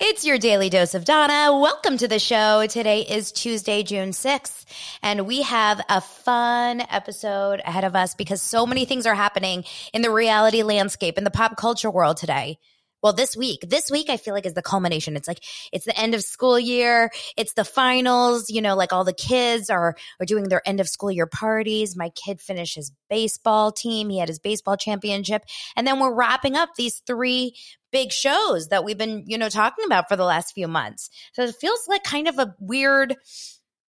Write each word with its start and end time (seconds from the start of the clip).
It's 0.00 0.24
your 0.24 0.38
daily 0.38 0.70
dose 0.70 0.94
of 0.94 1.04
Dana. 1.04 1.56
Welcome 1.56 1.98
to 1.98 2.08
the 2.08 2.18
show. 2.18 2.66
Today 2.66 3.02
is 3.02 3.30
Tuesday, 3.30 3.84
June 3.84 4.10
6th, 4.10 4.64
and 5.04 5.24
we 5.24 5.42
have 5.42 5.80
a 5.88 6.00
fun 6.00 6.80
episode 6.90 7.62
ahead 7.64 7.84
of 7.84 7.94
us 7.94 8.16
because 8.16 8.42
so 8.42 8.66
many 8.66 8.86
things 8.86 9.06
are 9.06 9.14
happening 9.14 9.62
in 9.92 10.02
the 10.02 10.10
reality 10.10 10.64
landscape 10.64 11.16
in 11.16 11.22
the 11.22 11.30
pop 11.30 11.56
culture 11.56 11.92
world 11.92 12.16
today 12.16 12.58
well, 13.04 13.12
this 13.12 13.36
week, 13.36 13.60
this 13.68 13.90
week 13.90 14.08
I 14.08 14.16
feel 14.16 14.32
like 14.32 14.46
is 14.46 14.54
the 14.54 14.62
culmination. 14.62 15.14
It's 15.14 15.28
like, 15.28 15.44
it's 15.74 15.84
the 15.84 15.94
end 15.94 16.14
of 16.14 16.22
school 16.22 16.58
year. 16.58 17.10
It's 17.36 17.52
the 17.52 17.62
finals, 17.62 18.48
you 18.48 18.62
know, 18.62 18.76
like 18.76 18.94
all 18.94 19.04
the 19.04 19.12
kids 19.12 19.68
are, 19.68 19.94
are 20.18 20.26
doing 20.26 20.44
their 20.44 20.66
end 20.66 20.80
of 20.80 20.88
school 20.88 21.10
year 21.10 21.26
parties. 21.26 21.98
My 21.98 22.08
kid 22.08 22.40
finished 22.40 22.76
his 22.76 22.92
baseball 23.10 23.72
team. 23.72 24.08
He 24.08 24.18
had 24.18 24.30
his 24.30 24.38
baseball 24.38 24.78
championship. 24.78 25.44
And 25.76 25.86
then 25.86 26.00
we're 26.00 26.14
wrapping 26.14 26.56
up 26.56 26.70
these 26.78 27.02
three 27.06 27.54
big 27.94 28.10
shows 28.10 28.68
that 28.68 28.84
we've 28.84 28.98
been, 28.98 29.22
you 29.24 29.38
know, 29.38 29.48
talking 29.48 29.84
about 29.84 30.08
for 30.08 30.16
the 30.16 30.24
last 30.24 30.52
few 30.52 30.66
months. 30.66 31.08
So 31.32 31.44
it 31.44 31.54
feels 31.60 31.86
like 31.86 32.02
kind 32.02 32.26
of 32.26 32.40
a 32.40 32.52
weird, 32.58 33.14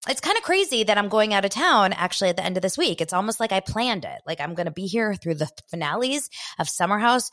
it's 0.06 0.20
kind 0.20 0.37
of 0.37 0.42
crazy 0.42 0.84
that 0.84 0.98
I'm 0.98 1.09
going 1.09 1.33
out 1.33 1.47
of 1.47 1.51
town 1.51 1.95
actually 1.95 2.29
at 2.29 2.37
the 2.37 2.45
end 2.45 2.59
of 2.59 2.62
this 2.62 2.77
week. 2.77 3.01
It's 3.01 3.14
almost 3.14 3.41
like 3.41 3.51
I 3.51 3.61
planned 3.61 4.05
it. 4.05 4.20
Like 4.27 4.42
I'm 4.42 4.55
going 4.55 4.67
to 4.67 4.73
be 4.73 4.87
here 4.87 5.14
through 5.14 5.37
the 5.37 5.48
finales 5.70 6.29
of 6.59 6.69
Summer 6.69 6.98
House, 6.98 7.31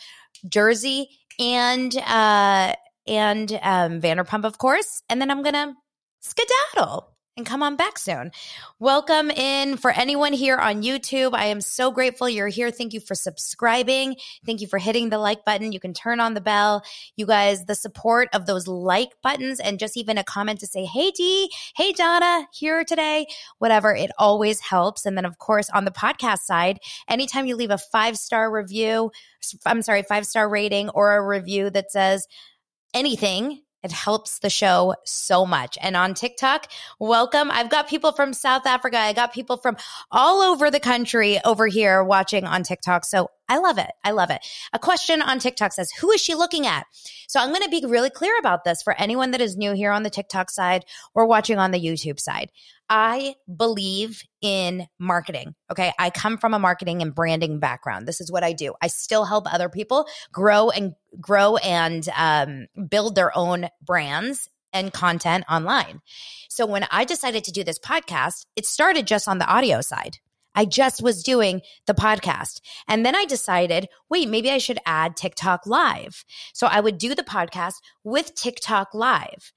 Jersey, 0.47 1.09
and 1.37 1.93
uh 1.97 2.73
and 3.05 3.51
um 3.61 3.99
Vanderpump, 3.99 4.45
of 4.45 4.57
course. 4.57 5.01
And 5.09 5.19
then 5.19 5.29
I'm 5.29 5.43
gonna 5.43 5.75
skedaddle 6.21 7.11
and 7.41 7.47
come 7.47 7.63
on 7.63 7.75
back 7.75 7.97
soon. 7.97 8.31
Welcome 8.77 9.31
in 9.31 9.75
for 9.75 9.89
anyone 9.89 10.31
here 10.31 10.57
on 10.57 10.83
YouTube. 10.83 11.33
I 11.33 11.45
am 11.45 11.59
so 11.59 11.89
grateful 11.89 12.29
you're 12.29 12.47
here. 12.47 12.69
Thank 12.69 12.93
you 12.93 12.99
for 12.99 13.15
subscribing. 13.15 14.15
Thank 14.45 14.61
you 14.61 14.67
for 14.67 14.77
hitting 14.77 15.09
the 15.09 15.17
like 15.17 15.43
button. 15.43 15.71
You 15.71 15.79
can 15.79 15.95
turn 15.95 16.19
on 16.19 16.35
the 16.35 16.41
bell. 16.41 16.83
You 17.15 17.25
guys, 17.25 17.65
the 17.65 17.73
support 17.73 18.29
of 18.31 18.45
those 18.45 18.67
like 18.67 19.09
buttons 19.23 19.59
and 19.59 19.79
just 19.79 19.97
even 19.97 20.19
a 20.19 20.23
comment 20.23 20.59
to 20.59 20.67
say, 20.67 20.85
Hey 20.85 21.09
Dee, 21.09 21.51
hey 21.75 21.93
Dana, 21.93 22.45
here 22.53 22.83
today, 22.83 23.25
whatever, 23.57 23.95
it 23.95 24.11
always 24.19 24.59
helps. 24.59 25.07
And 25.07 25.17
then 25.17 25.25
of 25.25 25.39
course 25.39 25.67
on 25.71 25.85
the 25.85 25.91
podcast 25.91 26.41
side, 26.41 26.77
anytime 27.09 27.47
you 27.47 27.55
leave 27.55 27.71
a 27.71 27.79
five 27.79 28.19
star 28.19 28.51
review, 28.51 29.11
I'm 29.65 29.81
sorry, 29.81 30.03
five 30.03 30.27
star 30.27 30.47
rating 30.47 30.89
or 30.89 31.15
a 31.15 31.27
review 31.27 31.71
that 31.71 31.91
says 31.91 32.27
anything 32.93 33.63
it 33.83 33.91
helps 33.91 34.39
the 34.39 34.49
show 34.49 34.95
so 35.05 35.45
much. 35.45 35.77
And 35.81 35.95
on 35.95 36.13
TikTok, 36.13 36.67
welcome. 36.99 37.49
I've 37.51 37.69
got 37.69 37.87
people 37.87 38.11
from 38.11 38.33
South 38.33 38.65
Africa. 38.65 38.97
I 38.97 39.13
got 39.13 39.33
people 39.33 39.57
from 39.57 39.77
all 40.11 40.41
over 40.41 40.69
the 40.69 40.79
country 40.79 41.39
over 41.43 41.67
here 41.67 42.03
watching 42.03 42.45
on 42.45 42.63
TikTok. 42.63 43.05
So 43.05 43.29
I 43.51 43.57
love 43.57 43.77
it. 43.77 43.91
I 44.01 44.11
love 44.11 44.29
it. 44.29 44.39
A 44.71 44.79
question 44.79 45.21
on 45.21 45.37
TikTok 45.37 45.73
says, 45.73 45.91
who 45.91 46.09
is 46.11 46.21
she 46.21 46.35
looking 46.35 46.65
at? 46.65 46.85
So 47.27 47.37
I'm 47.37 47.49
going 47.49 47.63
to 47.63 47.69
be 47.69 47.85
really 47.85 48.09
clear 48.09 48.39
about 48.39 48.63
this 48.63 48.81
for 48.81 48.97
anyone 48.97 49.31
that 49.31 49.41
is 49.41 49.57
new 49.57 49.73
here 49.73 49.91
on 49.91 50.03
the 50.03 50.09
TikTok 50.09 50.49
side 50.49 50.85
or 51.13 51.27
watching 51.27 51.59
on 51.59 51.71
the 51.71 51.79
YouTube 51.79 52.17
side. 52.17 52.49
I 52.89 53.35
believe 53.53 54.23
in 54.41 54.87
marketing. 54.99 55.53
Okay. 55.69 55.91
I 55.99 56.11
come 56.11 56.37
from 56.37 56.53
a 56.53 56.59
marketing 56.59 57.01
and 57.01 57.13
branding 57.13 57.59
background. 57.59 58.07
This 58.07 58.21
is 58.21 58.31
what 58.31 58.45
I 58.45 58.53
do. 58.53 58.73
I 58.81 58.87
still 58.87 59.25
help 59.25 59.53
other 59.53 59.67
people 59.67 60.05
grow 60.31 60.69
and 60.69 60.93
grow 61.19 61.57
and 61.57 62.07
um, 62.15 62.67
build 62.89 63.15
their 63.15 63.37
own 63.37 63.67
brands 63.81 64.47
and 64.71 64.93
content 64.93 65.43
online. 65.51 65.99
So 66.47 66.65
when 66.65 66.87
I 66.89 67.03
decided 67.03 67.43
to 67.43 67.51
do 67.51 67.65
this 67.65 67.79
podcast, 67.79 68.45
it 68.55 68.65
started 68.65 69.07
just 69.07 69.27
on 69.27 69.39
the 69.39 69.45
audio 69.45 69.81
side. 69.81 70.19
I 70.55 70.65
just 70.65 71.01
was 71.01 71.23
doing 71.23 71.61
the 71.87 71.93
podcast. 71.93 72.61
And 72.87 73.05
then 73.05 73.15
I 73.15 73.25
decided, 73.25 73.87
wait, 74.09 74.29
maybe 74.29 74.51
I 74.51 74.57
should 74.57 74.79
add 74.85 75.15
TikTok 75.15 75.65
live. 75.65 76.23
So 76.53 76.67
I 76.67 76.79
would 76.79 76.97
do 76.97 77.15
the 77.15 77.23
podcast 77.23 77.75
with 78.03 78.35
TikTok 78.35 78.93
live 78.93 79.51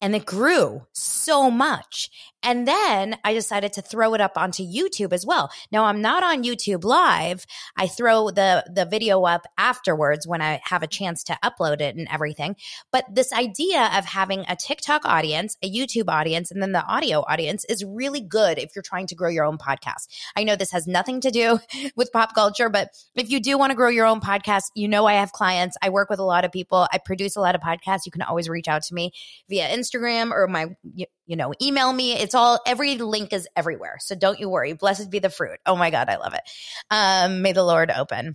and 0.00 0.16
it 0.16 0.24
grew 0.24 0.86
so 0.92 1.50
much. 1.50 2.10
And 2.42 2.66
then 2.66 3.16
I 3.24 3.34
decided 3.34 3.72
to 3.74 3.82
throw 3.82 4.14
it 4.14 4.20
up 4.20 4.36
onto 4.36 4.62
YouTube 4.62 5.12
as 5.12 5.26
well. 5.26 5.50
Now 5.70 5.84
I'm 5.84 6.00
not 6.00 6.22
on 6.22 6.42
YouTube 6.42 6.84
live. 6.84 7.46
I 7.76 7.86
throw 7.86 8.30
the 8.30 8.64
the 8.72 8.86
video 8.86 9.22
up 9.24 9.46
afterwards 9.58 10.26
when 10.26 10.40
I 10.40 10.60
have 10.64 10.82
a 10.82 10.86
chance 10.86 11.22
to 11.24 11.38
upload 11.44 11.80
it 11.80 11.96
and 11.96 12.08
everything. 12.10 12.56
But 12.92 13.04
this 13.12 13.32
idea 13.32 13.90
of 13.96 14.04
having 14.04 14.44
a 14.48 14.56
TikTok 14.56 15.04
audience, 15.04 15.56
a 15.62 15.70
YouTube 15.70 16.08
audience, 16.08 16.50
and 16.50 16.62
then 16.62 16.72
the 16.72 16.84
audio 16.84 17.20
audience 17.20 17.64
is 17.66 17.84
really 17.84 18.20
good 18.20 18.58
if 18.58 18.74
you're 18.74 18.82
trying 18.82 19.06
to 19.08 19.14
grow 19.14 19.28
your 19.28 19.44
own 19.44 19.58
podcast. 19.58 20.08
I 20.36 20.44
know 20.44 20.56
this 20.56 20.72
has 20.72 20.86
nothing 20.86 21.20
to 21.22 21.30
do 21.30 21.58
with 21.96 22.12
pop 22.12 22.34
culture, 22.34 22.68
but 22.68 22.88
if 23.14 23.30
you 23.30 23.40
do 23.40 23.58
want 23.58 23.70
to 23.70 23.76
grow 23.76 23.88
your 23.88 24.06
own 24.06 24.20
podcast, 24.20 24.64
you 24.74 24.88
know 24.88 25.06
I 25.06 25.14
have 25.14 25.32
clients. 25.32 25.76
I 25.82 25.90
work 25.90 26.08
with 26.08 26.18
a 26.18 26.24
lot 26.24 26.44
of 26.44 26.52
people. 26.52 26.88
I 26.92 26.98
produce 26.98 27.36
a 27.36 27.40
lot 27.40 27.54
of 27.54 27.60
podcasts. 27.60 28.06
You 28.06 28.12
can 28.12 28.22
always 28.22 28.48
reach 28.48 28.68
out 28.68 28.82
to 28.84 28.94
me 28.94 29.12
via 29.48 29.68
Instagram 29.68 30.32
or 30.32 30.46
my 30.46 30.68
you 31.30 31.36
know, 31.36 31.52
email 31.62 31.92
me. 31.92 32.12
It's 32.14 32.34
all, 32.34 32.58
every 32.66 32.98
link 32.98 33.32
is 33.32 33.46
everywhere. 33.54 33.98
So 34.00 34.16
don't 34.16 34.40
you 34.40 34.48
worry. 34.48 34.72
Blessed 34.72 35.10
be 35.10 35.20
the 35.20 35.30
fruit. 35.30 35.60
Oh 35.64 35.76
my 35.76 35.90
God, 35.90 36.08
I 36.08 36.16
love 36.16 36.34
it. 36.34 36.42
Um, 36.90 37.40
may 37.40 37.52
the 37.52 37.62
Lord 37.62 37.92
open. 37.96 38.34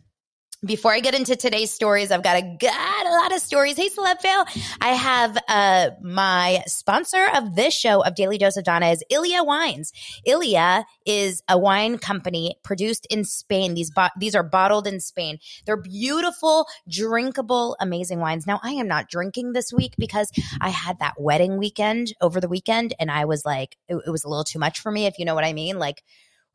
Before 0.65 0.91
I 0.91 0.99
get 0.99 1.13
into 1.13 1.35
today's 1.35 1.71
stories, 1.71 2.09
I've 2.09 2.23
got 2.23 2.37
a, 2.37 2.57
got 2.59 3.05
a 3.05 3.11
lot 3.11 3.35
of 3.35 3.39
stories. 3.39 3.77
Hey, 3.77 3.89
Celeb 3.89 4.19
Fail. 4.19 4.45
I 4.81 4.89
have 4.93 5.37
uh, 5.47 5.91
my 6.01 6.63
sponsor 6.65 7.23
of 7.35 7.55
this 7.55 7.73
show 7.75 8.03
of 8.03 8.15
Daily 8.15 8.39
Dose 8.39 8.57
of 8.57 8.63
Dana 8.63 8.87
is 8.87 9.03
Iylia 9.11 9.45
Wines. 9.45 9.91
Iylia 10.27 10.85
is 11.05 11.43
a 11.47 11.59
wine 11.59 11.99
company 11.99 12.55
produced 12.63 13.05
in 13.11 13.25
Spain. 13.25 13.75
These 13.75 13.91
bo- 13.91 14.07
these 14.17 14.33
are 14.33 14.43
bottled 14.43 14.87
in 14.87 14.99
Spain. 14.99 15.37
They're 15.65 15.81
beautiful, 15.81 16.65
drinkable, 16.89 17.77
amazing 17.79 18.19
wines. 18.19 18.47
Now, 18.47 18.59
I 18.63 18.71
am 18.71 18.87
not 18.87 19.07
drinking 19.07 19.53
this 19.53 19.71
week 19.71 19.93
because 19.99 20.31
I 20.61 20.69
had 20.69 20.97
that 20.97 21.13
wedding 21.19 21.57
weekend 21.57 22.13
over 22.21 22.41
the 22.41 22.49
weekend, 22.49 22.95
and 22.99 23.11
I 23.11 23.25
was 23.25 23.45
like, 23.45 23.77
it, 23.87 23.97
it 24.07 24.09
was 24.09 24.23
a 24.23 24.29
little 24.29 24.43
too 24.43 24.59
much 24.59 24.79
for 24.79 24.91
me, 24.91 25.05
if 25.05 25.19
you 25.19 25.25
know 25.25 25.35
what 25.35 25.45
I 25.45 25.53
mean. 25.53 25.77
Like, 25.77 26.03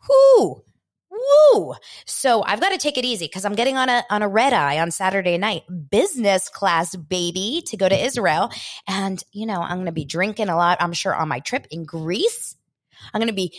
whoo 0.08 0.64
Woo! 1.20 1.74
So 2.06 2.42
I've 2.42 2.60
got 2.60 2.70
to 2.70 2.78
take 2.78 2.96
it 2.96 3.04
easy 3.04 3.26
because 3.26 3.44
I'm 3.44 3.54
getting 3.54 3.76
on 3.76 3.88
a 3.88 4.04
on 4.10 4.22
a 4.22 4.28
red 4.28 4.52
eye 4.52 4.78
on 4.78 4.90
Saturday 4.90 5.36
night, 5.38 5.62
business 5.90 6.48
class 6.48 6.94
baby, 6.96 7.62
to 7.66 7.76
go 7.76 7.88
to 7.88 8.04
Israel, 8.04 8.50
and 8.86 9.22
you 9.32 9.46
know 9.46 9.60
I'm 9.60 9.76
going 9.76 9.86
to 9.86 9.92
be 9.92 10.04
drinking 10.04 10.48
a 10.48 10.56
lot. 10.56 10.78
I'm 10.80 10.92
sure 10.92 11.14
on 11.14 11.28
my 11.28 11.40
trip 11.40 11.66
in 11.70 11.84
Greece, 11.84 12.56
I'm 13.12 13.20
going 13.20 13.28
to 13.28 13.34
be 13.34 13.58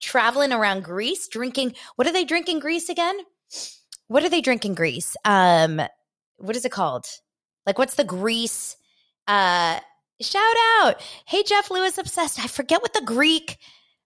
traveling 0.00 0.52
around 0.52 0.84
Greece, 0.84 1.28
drinking. 1.28 1.74
What 1.96 2.06
do 2.06 2.12
they 2.12 2.24
drink 2.24 2.48
in 2.48 2.58
Greece 2.58 2.88
again? 2.88 3.18
What 4.08 4.22
do 4.22 4.28
they 4.28 4.40
drink 4.40 4.64
in 4.64 4.74
Greece? 4.74 5.16
Um, 5.24 5.80
what 6.36 6.56
is 6.56 6.64
it 6.64 6.72
called? 6.72 7.06
Like, 7.66 7.78
what's 7.78 7.94
the 7.94 8.04
Greece? 8.04 8.76
Uh, 9.26 9.78
shout 10.20 10.56
out! 10.80 11.00
Hey, 11.26 11.42
Jeff 11.42 11.70
Lewis, 11.70 11.98
obsessed. 11.98 12.40
I 12.40 12.46
forget 12.46 12.82
what 12.82 12.94
the 12.94 13.02
Greek 13.02 13.58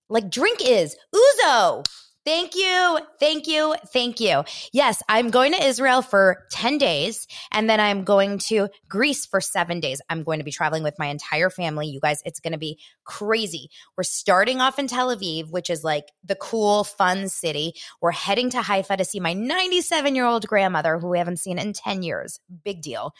like 0.08 0.30
drink 0.30 0.60
is. 0.62 0.96
Ouzo. 1.14 1.84
Thank 2.24 2.54
you. 2.54 2.98
Thank 3.20 3.46
you. 3.46 3.74
Thank 3.92 4.18
you. 4.18 4.44
Yes, 4.72 5.02
I'm 5.10 5.28
going 5.28 5.52
to 5.52 5.62
Israel 5.62 6.00
for 6.00 6.46
10 6.52 6.78
days 6.78 7.26
and 7.52 7.68
then 7.68 7.80
I'm 7.80 8.04
going 8.04 8.38
to 8.38 8.68
Greece 8.88 9.26
for 9.26 9.42
seven 9.42 9.78
days. 9.78 10.00
I'm 10.08 10.22
going 10.22 10.38
to 10.38 10.44
be 10.44 10.50
traveling 10.50 10.82
with 10.82 10.98
my 10.98 11.06
entire 11.06 11.50
family. 11.50 11.86
You 11.88 12.00
guys, 12.00 12.22
it's 12.24 12.40
going 12.40 12.52
to 12.52 12.58
be 12.58 12.78
crazy. 13.04 13.68
We're 13.96 14.04
starting 14.04 14.62
off 14.62 14.78
in 14.78 14.86
Tel 14.86 15.14
Aviv, 15.14 15.50
which 15.50 15.68
is 15.68 15.84
like 15.84 16.12
the 16.24 16.36
cool, 16.36 16.84
fun 16.84 17.28
city. 17.28 17.74
We're 18.00 18.12
heading 18.12 18.48
to 18.50 18.62
Haifa 18.62 18.96
to 18.96 19.04
see 19.04 19.20
my 19.20 19.34
97 19.34 20.14
year 20.14 20.24
old 20.24 20.46
grandmother 20.46 20.98
who 20.98 21.10
we 21.10 21.18
haven't 21.18 21.40
seen 21.40 21.58
in 21.58 21.74
10 21.74 22.02
years. 22.02 22.40
Big 22.64 22.80
deal. 22.80 23.12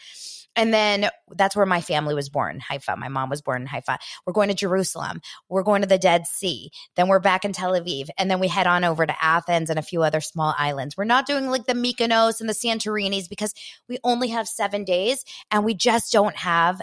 And 0.55 0.73
then 0.73 1.09
that's 1.31 1.55
where 1.55 1.65
my 1.65 1.81
family 1.81 2.15
was 2.15 2.29
born, 2.29 2.59
Haifa. 2.59 2.95
My 2.95 3.09
mom 3.09 3.29
was 3.29 3.41
born 3.41 3.63
in 3.63 3.67
Haifa. 3.67 3.99
We're 4.25 4.33
going 4.33 4.47
to 4.49 4.55
Jerusalem. 4.55 5.21
We're 5.49 5.63
going 5.63 5.81
to 5.81 5.87
the 5.87 5.97
Dead 5.97 6.27
Sea. 6.27 6.71
Then 6.95 7.07
we're 7.07 7.19
back 7.19 7.43
in 7.43 7.51
Tel 7.51 7.73
Aviv. 7.73 8.07
And 8.17 8.31
then 8.31 8.39
we 8.39 8.47
head 8.47 8.67
on 8.67 8.83
over 8.83 8.94
to 9.03 9.23
Athens 9.23 9.71
and 9.71 9.79
a 9.79 9.81
few 9.81 10.03
other 10.03 10.21
small 10.21 10.53
islands. 10.55 10.95
We're 10.95 11.05
not 11.05 11.25
doing 11.25 11.49
like 11.49 11.65
the 11.65 11.73
Mykonos 11.73 12.39
and 12.39 12.47
the 12.47 12.53
Santorinis 12.53 13.27
because 13.27 13.55
we 13.89 13.97
only 14.03 14.27
have 14.27 14.47
seven 14.47 14.83
days 14.83 15.25
and 15.49 15.65
we 15.65 15.73
just 15.73 16.13
don't 16.13 16.35
have 16.35 16.79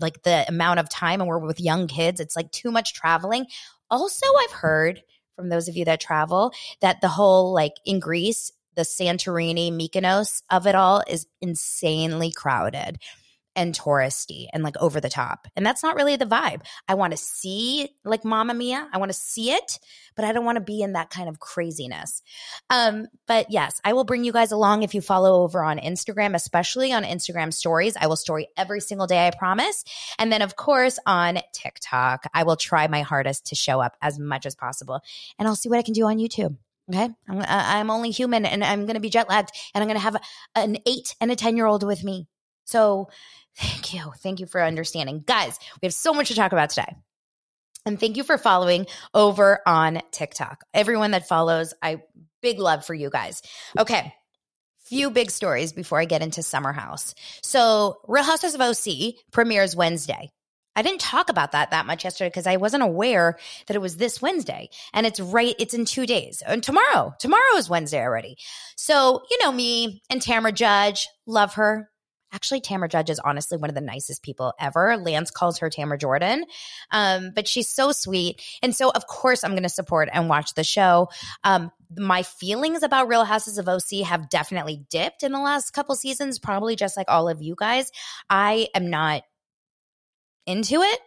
like 0.00 0.22
the 0.22 0.46
amount 0.48 0.80
of 0.80 0.88
time 0.88 1.20
and 1.20 1.28
we're 1.28 1.38
with 1.38 1.60
young 1.60 1.86
kids. 1.86 2.20
It's 2.20 2.36
like 2.36 2.50
too 2.50 2.70
much 2.70 2.94
traveling. 2.94 3.46
Also, 3.90 4.26
I've 4.26 4.52
heard 4.52 5.02
from 5.36 5.50
those 5.50 5.68
of 5.68 5.76
you 5.76 5.84
that 5.84 6.00
travel 6.00 6.52
that 6.80 7.00
the 7.00 7.08
whole 7.08 7.52
like 7.52 7.74
in 7.84 8.00
Greece, 8.00 8.50
the 8.74 8.82
Santorini, 8.82 9.70
Mykonos 9.70 10.42
of 10.50 10.66
it 10.66 10.74
all 10.74 11.02
is 11.06 11.26
insanely 11.40 12.32
crowded. 12.32 12.98
And 13.54 13.74
touristy 13.74 14.46
and 14.52 14.62
like 14.62 14.76
over 14.78 15.00
the 15.00 15.08
top. 15.08 15.46
And 15.56 15.64
that's 15.64 15.82
not 15.82 15.96
really 15.96 16.16
the 16.16 16.26
vibe. 16.26 16.62
I 16.88 16.94
want 16.94 17.12
to 17.12 17.16
see 17.16 17.88
like 18.04 18.24
Mamma 18.24 18.54
Mia. 18.54 18.88
I 18.92 18.98
want 18.98 19.10
to 19.10 19.18
see 19.18 19.50
it, 19.50 19.78
but 20.16 20.24
I 20.24 20.32
don't 20.32 20.44
want 20.44 20.56
to 20.56 20.64
be 20.64 20.82
in 20.82 20.92
that 20.92 21.10
kind 21.10 21.28
of 21.28 21.38
craziness. 21.38 22.22
Um, 22.70 23.08
but 23.26 23.46
yes, 23.50 23.80
I 23.84 23.92
will 23.92 24.04
bring 24.04 24.24
you 24.24 24.32
guys 24.32 24.52
along 24.52 24.82
if 24.82 24.94
you 24.94 25.00
follow 25.00 25.42
over 25.42 25.62
on 25.62 25.78
Instagram, 25.78 26.34
especially 26.34 26.92
on 26.92 27.04
Instagram 27.04 27.52
stories. 27.52 27.96
I 27.98 28.06
will 28.06 28.16
story 28.16 28.48
every 28.56 28.80
single 28.80 29.06
day, 29.06 29.26
I 29.26 29.30
promise. 29.30 29.84
And 30.18 30.32
then, 30.32 30.42
of 30.42 30.56
course, 30.56 30.98
on 31.06 31.38
TikTok, 31.52 32.24
I 32.34 32.44
will 32.44 32.56
try 32.56 32.86
my 32.88 33.02
hardest 33.02 33.46
to 33.46 33.54
show 33.54 33.80
up 33.80 33.96
as 34.00 34.18
much 34.18 34.46
as 34.46 34.54
possible. 34.54 35.00
And 35.38 35.46
I'll 35.46 35.56
see 35.56 35.68
what 35.68 35.78
I 35.78 35.82
can 35.82 35.94
do 35.94 36.06
on 36.06 36.18
YouTube. 36.18 36.56
Okay. 36.92 37.08
I'm, 37.28 37.44
I'm 37.46 37.90
only 37.90 38.10
human 38.10 38.44
and 38.44 38.64
I'm 38.64 38.86
going 38.86 38.94
to 38.94 39.00
be 39.00 39.10
jet 39.10 39.28
lagged 39.28 39.50
and 39.74 39.82
I'm 39.82 39.88
going 39.88 39.98
to 39.98 40.02
have 40.02 40.16
an 40.54 40.78
eight 40.84 41.14
and 41.20 41.30
a 41.30 41.36
10 41.36 41.56
year 41.56 41.66
old 41.66 41.84
with 41.84 42.02
me. 42.02 42.26
So 42.64 43.08
thank 43.56 43.94
you. 43.94 44.12
Thank 44.18 44.40
you 44.40 44.46
for 44.46 44.62
understanding. 44.62 45.22
Guys, 45.26 45.58
we 45.80 45.86
have 45.86 45.94
so 45.94 46.12
much 46.12 46.28
to 46.28 46.34
talk 46.34 46.52
about 46.52 46.70
today. 46.70 46.94
And 47.84 47.98
thank 47.98 48.16
you 48.16 48.22
for 48.22 48.38
following 48.38 48.86
over 49.12 49.60
on 49.66 50.00
TikTok. 50.12 50.62
Everyone 50.72 51.12
that 51.12 51.26
follows, 51.26 51.74
I 51.82 52.02
big 52.40 52.58
love 52.58 52.84
for 52.84 52.94
you 52.94 53.10
guys. 53.10 53.42
Okay. 53.78 54.14
Few 54.86 55.10
big 55.10 55.30
stories 55.30 55.72
before 55.72 55.98
I 55.98 56.04
get 56.04 56.22
into 56.22 56.42
Summer 56.42 56.72
House. 56.72 57.14
So, 57.42 58.00
Real 58.06 58.24
Houses 58.24 58.54
of 58.54 58.60
OC 58.60 59.14
premieres 59.32 59.74
Wednesday. 59.74 60.30
I 60.74 60.82
didn't 60.82 61.00
talk 61.00 61.28
about 61.28 61.52
that 61.52 61.70
that 61.70 61.86
much 61.86 62.04
yesterday 62.04 62.30
because 62.30 62.46
I 62.46 62.56
wasn't 62.56 62.82
aware 62.82 63.38
that 63.66 63.76
it 63.76 63.80
was 63.80 63.96
this 63.96 64.22
Wednesday. 64.22 64.70
And 64.92 65.06
it's 65.06 65.20
right, 65.20 65.54
it's 65.58 65.74
in 65.74 65.84
two 65.84 66.06
days. 66.06 66.42
And 66.46 66.62
tomorrow, 66.62 67.14
tomorrow 67.18 67.56
is 67.56 67.68
Wednesday 67.70 68.00
already. 68.00 68.36
So, 68.76 69.22
you 69.30 69.38
know 69.42 69.52
me 69.52 70.02
and 70.10 70.20
Tamra 70.20 70.54
Judge, 70.54 71.08
love 71.26 71.54
her. 71.54 71.88
Actually, 72.32 72.60
Tamra 72.60 72.88
Judge 72.88 73.10
is 73.10 73.18
honestly 73.18 73.58
one 73.58 73.68
of 73.68 73.74
the 73.74 73.80
nicest 73.80 74.22
people 74.22 74.54
ever. 74.58 74.96
Lance 74.96 75.30
calls 75.30 75.58
her 75.58 75.68
Tamra 75.68 76.00
Jordan, 76.00 76.44
um, 76.90 77.32
but 77.34 77.46
she's 77.46 77.68
so 77.68 77.92
sweet. 77.92 78.42
And 78.62 78.74
so, 78.74 78.90
of 78.90 79.06
course, 79.06 79.44
I'm 79.44 79.52
going 79.52 79.62
to 79.62 79.68
support 79.68 80.08
and 80.12 80.28
watch 80.28 80.54
the 80.54 80.64
show. 80.64 81.08
Um, 81.44 81.70
my 81.96 82.22
feelings 82.22 82.82
about 82.82 83.08
Real 83.08 83.24
Houses 83.24 83.58
of 83.58 83.68
OC 83.68 84.06
have 84.06 84.30
definitely 84.30 84.84
dipped 84.90 85.22
in 85.22 85.32
the 85.32 85.40
last 85.40 85.72
couple 85.72 85.94
seasons, 85.94 86.38
probably 86.38 86.74
just 86.74 86.96
like 86.96 87.10
all 87.10 87.28
of 87.28 87.42
you 87.42 87.54
guys. 87.56 87.90
I 88.30 88.68
am 88.74 88.88
not 88.88 89.22
into 90.46 90.80
it, 90.80 91.00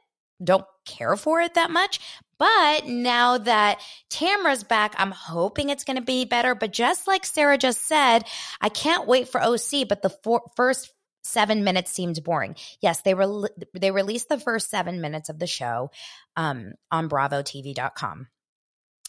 don't 0.44 0.66
care 0.86 1.16
for 1.16 1.42
it 1.42 1.56
that 1.56 1.72
much. 1.72 2.00
But 2.38 2.86
now 2.86 3.38
that 3.38 3.80
Tamra's 4.10 4.64
back, 4.66 4.94
I'm 4.98 5.12
hoping 5.12 5.70
it's 5.70 5.86
going 5.86 5.96
to 5.96 6.04
be 6.04 6.26
better. 6.26 6.54
But 6.54 6.74
just 6.74 7.08
like 7.08 7.26
Sarah 7.26 7.58
just 7.58 7.88
said, 7.88 8.26
I 8.60 8.68
can't 8.70 9.08
wait 9.08 9.30
for 9.30 9.42
OC. 9.42 9.88
But 9.88 10.02
the 10.02 10.14
first 10.58 10.92
seven 11.26 11.64
minutes 11.64 11.92
seemed 11.92 12.24
boring. 12.24 12.56
Yes, 12.82 13.02
they 13.02 13.14
re- 13.14 13.48
they 13.74 13.92
released 13.92 14.30
the 14.30 14.40
first 14.40 14.70
seven 14.70 15.02
minutes 15.02 15.30
of 15.30 15.40
the 15.40 15.48
show 15.48 15.92
um, 16.36 16.74
on 16.92 17.10
BravoTV.com, 17.10 18.28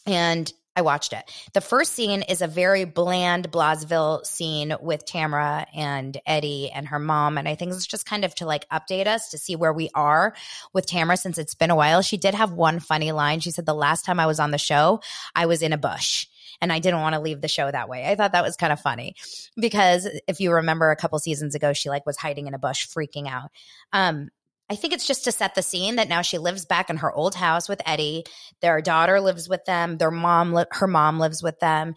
and 0.07 0.53
I 0.77 0.83
watched 0.83 1.15
it. 1.15 1.25
The 1.55 1.63
first 1.63 1.95
scene 1.95 2.21
is 2.21 2.43
a 2.43 2.47
very 2.47 2.85
bland 2.85 3.51
Blasville 3.51 4.23
scene 4.25 4.75
with 4.83 5.07
Tamra 5.07 5.65
and 5.75 6.21
Eddie 6.27 6.71
and 6.71 6.87
her 6.89 6.99
mom. 6.99 7.39
And 7.39 7.49
I 7.49 7.55
think 7.55 7.73
it's 7.73 7.87
just 7.87 8.05
kind 8.05 8.27
of 8.27 8.35
to 8.37 8.47
like 8.47 8.69
update 8.69 9.07
us 9.07 9.31
to 9.31 9.39
see 9.39 9.57
where 9.57 9.73
we 9.73 9.89
are 9.95 10.35
with 10.75 10.87
Tamra 10.87 11.19
since 11.19 11.39
it's 11.39 11.55
been 11.55 11.71
a 11.71 11.77
while. 11.77 12.03
She 12.03 12.19
did 12.19 12.35
have 12.35 12.53
one 12.53 12.79
funny 12.79 13.11
line. 13.13 13.41
She 13.41 13.51
said, 13.51 13.65
The 13.65 13.75
last 13.75 14.05
time 14.05 14.21
I 14.21 14.27
was 14.27 14.39
on 14.39 14.51
the 14.51 14.59
show, 14.59 15.01
I 15.35 15.47
was 15.47 15.63
in 15.63 15.73
a 15.73 15.79
bush 15.79 16.27
and 16.61 16.73
I 16.73 16.79
didn't 16.79 17.01
want 17.01 17.15
to 17.15 17.21
leave 17.21 17.41
the 17.41 17.49
show 17.49 17.71
that 17.71 17.89
way. 17.89 18.07
I 18.07 18.15
thought 18.15 18.33
that 18.33 18.45
was 18.45 18.57
kind 18.57 18.73
of 18.73 18.81
funny 18.81 19.15
because 19.57 20.09
if 20.27 20.41
you 20.41 20.53
remember 20.53 20.91
a 20.91 20.97
couple 20.97 21.19
seasons 21.19 21.55
ago, 21.55 21.73
she 21.73 21.89
like 21.89 22.07
was 22.07 22.17
hiding 22.17 22.47
in 22.47 22.55
a 22.55 22.59
bush 22.59 22.87
freaking 22.87 23.29
out. 23.29 23.51
Um, 23.93 24.29
I 24.69 24.75
think 24.75 24.93
it's 24.93 25.07
just 25.07 25.25
to 25.25 25.33
set 25.33 25.55
the 25.55 25.63
scene 25.63 25.97
that 25.97 26.09
now 26.09 26.23
she 26.23 26.39
lives 26.39 26.65
back 26.65 26.91
in 26.91 26.97
her 26.97 27.13
old 27.13 27.37
house 27.37 27.69
with 27.69 27.81
Eddie. 27.87 28.25
Their 28.61 28.83
daughter 28.83 29.21
lives 29.21 29.49
with 29.49 29.65
them. 29.65 29.97
Their 29.97 30.11
mom, 30.11 30.65
her 30.73 30.89
mom 30.89 31.21
lives 31.21 31.43
with 31.43 31.61
them. 31.61 31.95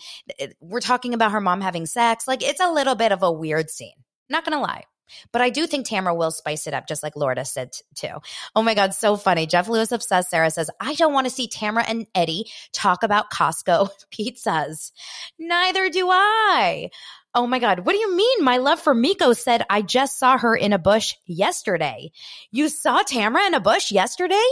We're 0.60 0.80
talking 0.80 1.16
about 1.16 1.32
her 1.32 1.42
mom 1.42 1.62
having 1.62 1.88
sex. 1.88 2.28
Like 2.28 2.44
it's 2.44 2.60
a 2.60 2.72
little 2.72 2.96
bit 2.96 3.12
of 3.12 3.24
a 3.24 3.32
weird 3.32 3.72
scene. 3.72 3.96
Not 4.30 4.46
going 4.46 4.56
to 4.56 4.62
lie. 4.62 4.84
But 5.32 5.42
I 5.42 5.50
do 5.50 5.68
think 5.68 5.88
Tamra 5.88 6.16
will 6.16 6.32
spice 6.32 6.68
it 6.68 6.74
up, 6.74 6.88
just 6.88 7.04
like 7.04 7.16
Lorda 7.16 7.46
said 7.46 7.74
t- 7.74 7.84
too. 7.96 8.16
Oh 8.56 8.62
my 8.62 8.74
God, 8.74 8.94
so 8.94 9.16
funny. 9.16 9.46
Jeff 9.46 9.68
Lewis 9.68 9.92
obsessed. 9.92 10.30
Sarah 10.30 10.52
says, 10.52 10.70
I 10.80 10.96
don't 10.96 11.14
want 11.14 11.28
to 11.28 11.34
see 11.34 11.48
Tamra 11.48 11.84
and 11.88 12.08
Eddie 12.16 12.46
talk 12.74 13.04
about 13.04 13.32
Costco 13.32 13.90
pizzas. 14.14 14.92
Neither 15.38 15.90
do 15.90 16.10
I. 16.10 16.90
Oh 17.36 17.46
my 17.46 17.60
God. 17.60 17.86
What 17.86 17.94
do 17.94 18.00
you 18.00 18.16
mean? 18.16 18.44
My 18.44 18.58
love 18.58 18.80
for 18.80 18.94
Miko 18.94 19.34
said, 19.34 19.64
I 19.70 19.82
just 19.82 20.18
saw 20.18 20.38
her 20.38 20.56
in 20.56 20.74
a 20.74 20.80
bush 20.80 21.16
yesterday. 21.26 22.12
You 22.52 22.70
saw 22.70 23.04
Tamra 23.04 23.46
in 23.48 23.54
a 23.54 23.60
bush 23.60 23.92
yesterday? 23.92 24.48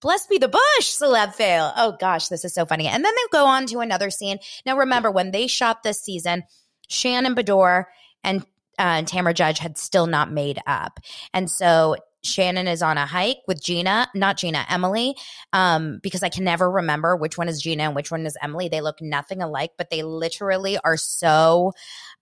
Bless 0.00 0.26
be 0.26 0.36
the 0.36 0.48
bush, 0.48 0.60
celeb 0.82 1.34
fail. 1.34 1.72
Oh 1.76 1.96
gosh, 1.98 2.28
this 2.28 2.44
is 2.44 2.52
so 2.52 2.66
funny. 2.66 2.88
And 2.88 3.02
then 3.02 3.14
they 3.14 3.38
go 3.38 3.46
on 3.46 3.66
to 3.66 3.78
another 3.78 4.10
scene. 4.10 4.38
Now 4.66 4.76
remember, 4.76 5.10
when 5.10 5.30
they 5.30 5.46
shot 5.46 5.82
this 5.82 6.00
season, 6.00 6.42
Shannon 6.88 7.34
Beador 7.34 7.84
and 8.22 8.44
uh, 8.78 9.02
Tamra 9.02 9.34
Judge 9.34 9.58
had 9.58 9.78
still 9.78 10.06
not 10.06 10.30
made 10.30 10.60
up. 10.66 11.00
And 11.32 11.50
so 11.50 11.96
Shannon 12.24 12.66
is 12.66 12.82
on 12.82 12.98
a 12.98 13.06
hike 13.06 13.42
with 13.46 13.62
Gina, 13.62 14.08
not 14.14 14.36
Gina, 14.38 14.64
Emily, 14.68 15.14
um, 15.52 16.00
because 16.02 16.22
I 16.22 16.28
can 16.28 16.44
never 16.44 16.70
remember 16.70 17.16
which 17.16 17.36
one 17.36 17.48
is 17.48 17.60
Gina 17.60 17.84
and 17.84 17.94
which 17.94 18.10
one 18.10 18.26
is 18.26 18.36
Emily. 18.42 18.68
They 18.68 18.80
look 18.80 19.00
nothing 19.00 19.42
alike, 19.42 19.72
but 19.76 19.90
they 19.90 20.02
literally 20.02 20.78
are 20.78 20.96
so. 20.96 21.72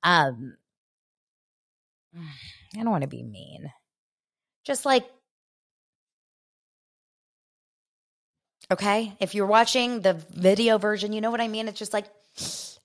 Um, 0.03 0.57
I 2.17 2.79
don't 2.79 2.91
want 2.91 3.03
to 3.03 3.09
be 3.09 3.23
mean. 3.23 3.71
Just 4.65 4.85
like, 4.87 5.05
okay, 8.71 9.13
if 9.21 9.35
you're 9.35 9.47
watching 9.47 10.01
the 10.01 10.15
video 10.31 10.79
version, 10.79 11.13
you 11.13 11.21
know 11.21 11.31
what 11.31 11.41
I 11.41 11.49
mean? 11.49 11.69
It's 11.69 11.79
just 11.79 11.93
like, 11.93 12.07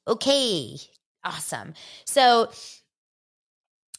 okay, 0.07 0.77
awesome. 1.23 1.73
So, 2.05 2.51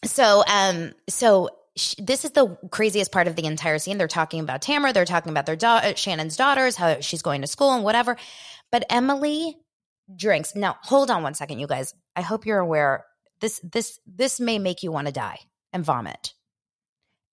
so, 0.05 0.45
um, 0.47 0.93
so 1.09 1.51
this 1.99 2.25
is 2.25 2.33
the 2.33 2.57
craziest 2.71 3.13
part 3.13 3.29
of 3.29 3.37
the 3.37 3.45
entire 3.45 3.79
scene. 3.79 3.99
They're 3.99 4.09
talking 4.09 4.41
about 4.41 4.63
Tamra. 4.63 4.93
They're 4.93 5.05
talking 5.05 5.31
about 5.31 5.47
their 5.47 5.57
daughter, 5.57 5.95
Shannon's 5.97 6.37
daughters, 6.37 6.77
how 6.77 7.01
she's 7.01 7.23
going 7.23 7.43
to 7.43 7.47
school 7.47 7.73
and 7.73 7.85
whatever. 7.85 8.17
But 8.71 8.85
Emily 8.91 9.57
drinks. 10.15 10.55
Now, 10.55 10.77
hold 10.83 11.11
on 11.11 11.23
one 11.23 11.35
second, 11.35 11.59
you 11.59 11.67
guys. 11.67 11.95
I 12.17 12.23
hope 12.23 12.47
you're 12.47 12.59
aware. 12.59 13.05
This 13.41 13.61
this 13.63 14.01
this 14.07 14.41
may 14.41 14.59
make 14.59 14.83
you 14.83 14.91
want 14.91 15.07
to 15.07 15.13
die 15.13 15.39
and 15.73 15.85
vomit. 15.85 16.35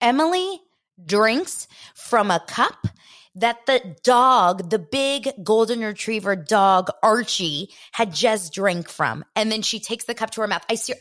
Emily 0.01 0.61
drinks 1.03 1.67
from 1.95 2.29
a 2.29 2.43
cup 2.47 2.87
that 3.35 3.65
the 3.65 3.95
dog, 4.03 4.69
the 4.69 4.79
big 4.79 5.29
golden 5.43 5.81
retriever 5.81 6.35
dog 6.35 6.89
Archie, 7.03 7.69
had 7.91 8.13
just 8.13 8.53
drank 8.53 8.87
from, 8.87 9.25
and 9.35 9.51
then 9.51 9.61
she 9.61 9.79
takes 9.79 10.05
the 10.05 10.13
cup 10.13 10.31
to 10.31 10.41
her 10.41 10.47
mouth. 10.47 10.65
I 10.69 10.75
see. 10.75 10.93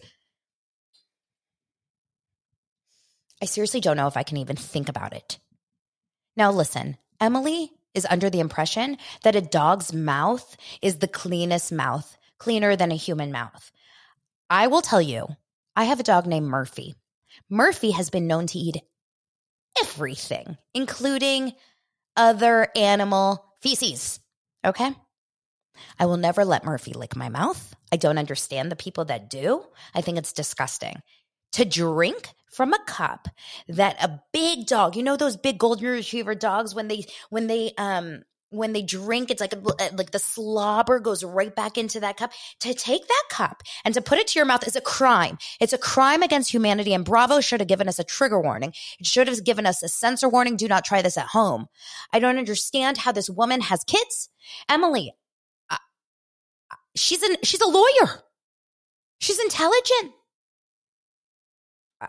I 3.44 3.46
seriously 3.46 3.80
don't 3.80 3.98
know 3.98 4.06
if 4.06 4.16
I 4.16 4.22
can 4.22 4.38
even 4.38 4.56
think 4.56 4.88
about 4.88 5.12
it. 5.12 5.38
Now, 6.34 6.50
listen, 6.50 6.96
Emily 7.20 7.70
is 7.92 8.06
under 8.08 8.30
the 8.30 8.40
impression 8.40 8.96
that 9.22 9.36
a 9.36 9.42
dog's 9.42 9.92
mouth 9.92 10.56
is 10.80 10.96
the 10.96 11.08
cleanest 11.08 11.70
mouth, 11.70 12.16
cleaner 12.38 12.74
than 12.74 12.90
a 12.90 12.96
human 12.96 13.30
mouth. 13.32 13.70
I 14.48 14.68
will 14.68 14.80
tell 14.80 15.02
you, 15.02 15.26
I 15.76 15.84
have 15.84 16.00
a 16.00 16.04
dog 16.04 16.24
named 16.26 16.46
Murphy. 16.46 16.94
Murphy 17.50 17.90
has 17.90 18.08
been 18.08 18.26
known 18.26 18.46
to 18.46 18.58
eat 18.58 18.82
everything, 19.78 20.56
including 20.72 21.52
other 22.16 22.68
animal 22.74 23.44
feces. 23.60 24.20
Okay? 24.64 24.90
I 25.98 26.06
will 26.06 26.16
never 26.16 26.46
let 26.46 26.64
Murphy 26.64 26.94
lick 26.94 27.14
my 27.14 27.28
mouth. 27.28 27.76
I 27.92 27.96
don't 27.96 28.16
understand 28.16 28.72
the 28.72 28.76
people 28.76 29.04
that 29.04 29.28
do. 29.28 29.66
I 29.94 30.00
think 30.00 30.16
it's 30.16 30.32
disgusting. 30.32 31.02
To 31.54 31.64
drink 31.64 32.34
from 32.50 32.72
a 32.72 32.78
cup 32.84 33.28
that 33.68 34.02
a 34.02 34.20
big 34.32 34.66
dog, 34.66 34.96
you 34.96 35.02
know 35.02 35.16
those 35.16 35.36
big 35.36 35.58
golden 35.58 35.86
retriever 35.86 36.34
dogs 36.34 36.74
when 36.74 36.88
they 36.88 37.04
when 37.30 37.46
they 37.46 37.72
um 37.78 38.22
when 38.50 38.72
they 38.72 38.82
drink 38.82 39.30
it's 39.30 39.40
like 39.40 39.52
a, 39.52 39.58
like 39.96 40.12
the 40.12 40.18
slobber 40.18 41.00
goes 41.00 41.24
right 41.24 41.54
back 41.54 41.76
into 41.76 42.00
that 42.00 42.16
cup. 42.16 42.32
To 42.60 42.74
take 42.74 43.06
that 43.06 43.24
cup 43.30 43.62
and 43.84 43.94
to 43.94 44.00
put 44.00 44.18
it 44.18 44.28
to 44.28 44.38
your 44.38 44.46
mouth 44.46 44.66
is 44.66 44.76
a 44.76 44.80
crime. 44.80 45.38
It's 45.60 45.72
a 45.72 45.78
crime 45.78 46.22
against 46.22 46.52
humanity 46.52 46.94
and 46.94 47.04
bravo 47.04 47.40
should 47.40 47.60
have 47.60 47.68
given 47.68 47.88
us 47.88 47.98
a 47.98 48.04
trigger 48.04 48.40
warning. 48.40 48.72
It 48.98 49.06
should 49.06 49.28
have 49.28 49.44
given 49.44 49.66
us 49.66 49.82
a 49.82 49.88
censor 49.88 50.28
warning 50.28 50.56
do 50.56 50.68
not 50.68 50.84
try 50.84 51.02
this 51.02 51.18
at 51.18 51.26
home. 51.26 51.66
I 52.12 52.18
don't 52.18 52.38
understand 52.38 52.98
how 52.98 53.12
this 53.12 53.30
woman 53.30 53.60
has 53.60 53.84
kids. 53.84 54.28
Emily 54.68 55.12
uh, 55.70 55.76
she's 56.96 57.22
an 57.22 57.36
she's 57.42 57.60
a 57.60 57.68
lawyer. 57.68 58.22
She's 59.20 59.38
intelligent 59.40 60.12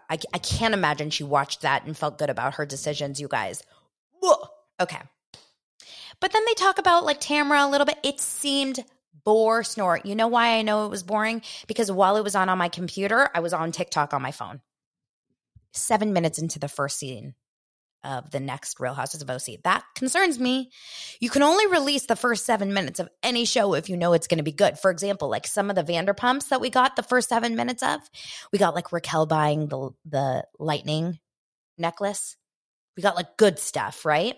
I, 0.10 0.18
I 0.34 0.38
can't 0.40 0.74
imagine 0.74 1.10
she 1.10 1.24
watched 1.24 1.62
that 1.62 1.86
and 1.86 1.98
felt 1.98 2.18
good 2.18 2.30
about 2.30 2.56
her 2.56 2.66
decisions, 2.66 3.20
you 3.20 3.28
guys. 3.28 3.64
Okay. 4.80 5.02
But 6.20 6.32
then 6.32 6.44
they 6.46 6.54
talk 6.54 6.78
about 6.80 7.06
like 7.06 7.22
Tamra 7.22 7.66
a 7.66 7.70
little 7.70 7.86
bit. 7.86 8.00
It 8.04 8.20
seemed 8.20 8.84
bore 9.24 9.64
snort. 9.64 10.06
You 10.06 10.16
know 10.16 10.28
why 10.28 10.58
I 10.58 10.62
know 10.62 10.86
it 10.86 10.90
was 10.90 11.04
boring? 11.04 11.42
Because 11.68 11.92
while 11.92 12.18
it 12.18 12.24
was 12.24 12.36
on 12.36 12.50
on 12.50 12.58
my 12.58 12.70
computer, 12.70 13.30
I 13.34 13.40
was 13.40 13.54
on 13.54 13.72
TikTok 13.72 14.14
on 14.14 14.22
my 14.22 14.32
phone. 14.32 14.62
seven 15.74 16.14
minutes 16.14 16.40
into 16.40 16.60
the 16.60 16.68
first 16.68 16.98
scene 16.98 17.36
of 18.06 18.32
the 18.32 18.40
next 18.40 18.80
Real 18.80 18.94
Houses 18.94 19.22
of 19.22 19.30
OC. 19.30 19.64
That 19.64 19.84
concerns 19.96 20.40
me. 20.40 20.72
You 21.20 21.30
can 21.30 21.44
only 21.44 21.68
release 21.68 22.06
the 22.06 22.16
first 22.16 22.46
seven 22.46 22.74
minutes 22.74 23.00
of 23.00 23.10
any 23.24 23.46
show 23.46 23.74
if 23.74 23.90
you 23.90 23.98
know 23.98 24.14
it's 24.14 24.28
going 24.28 24.38
to 24.38 24.44
be 24.44 24.52
good. 24.52 24.78
For 24.78 24.92
example, 24.92 25.30
like 25.30 25.48
some 25.48 25.70
of 25.70 25.76
the 25.76 25.84
Vanderpumps 25.84 26.50
that 26.50 26.62
we 26.62 26.70
got 26.70 26.96
the 26.96 27.04
first 27.04 27.30
seven 27.30 27.56
minutes 27.56 27.84
of, 27.84 28.00
we 28.52 28.60
got 28.60 28.76
like 28.76 28.92
Raquel 28.92 29.26
buying 29.26 29.68
the 29.68 29.90
the 30.06 30.46
lightning 30.60 31.20
necklace. 31.78 32.38
We 32.96 33.04
got 33.04 33.16
like 33.16 33.38
good 33.38 33.60
stuff, 33.60 34.06
right? 34.06 34.36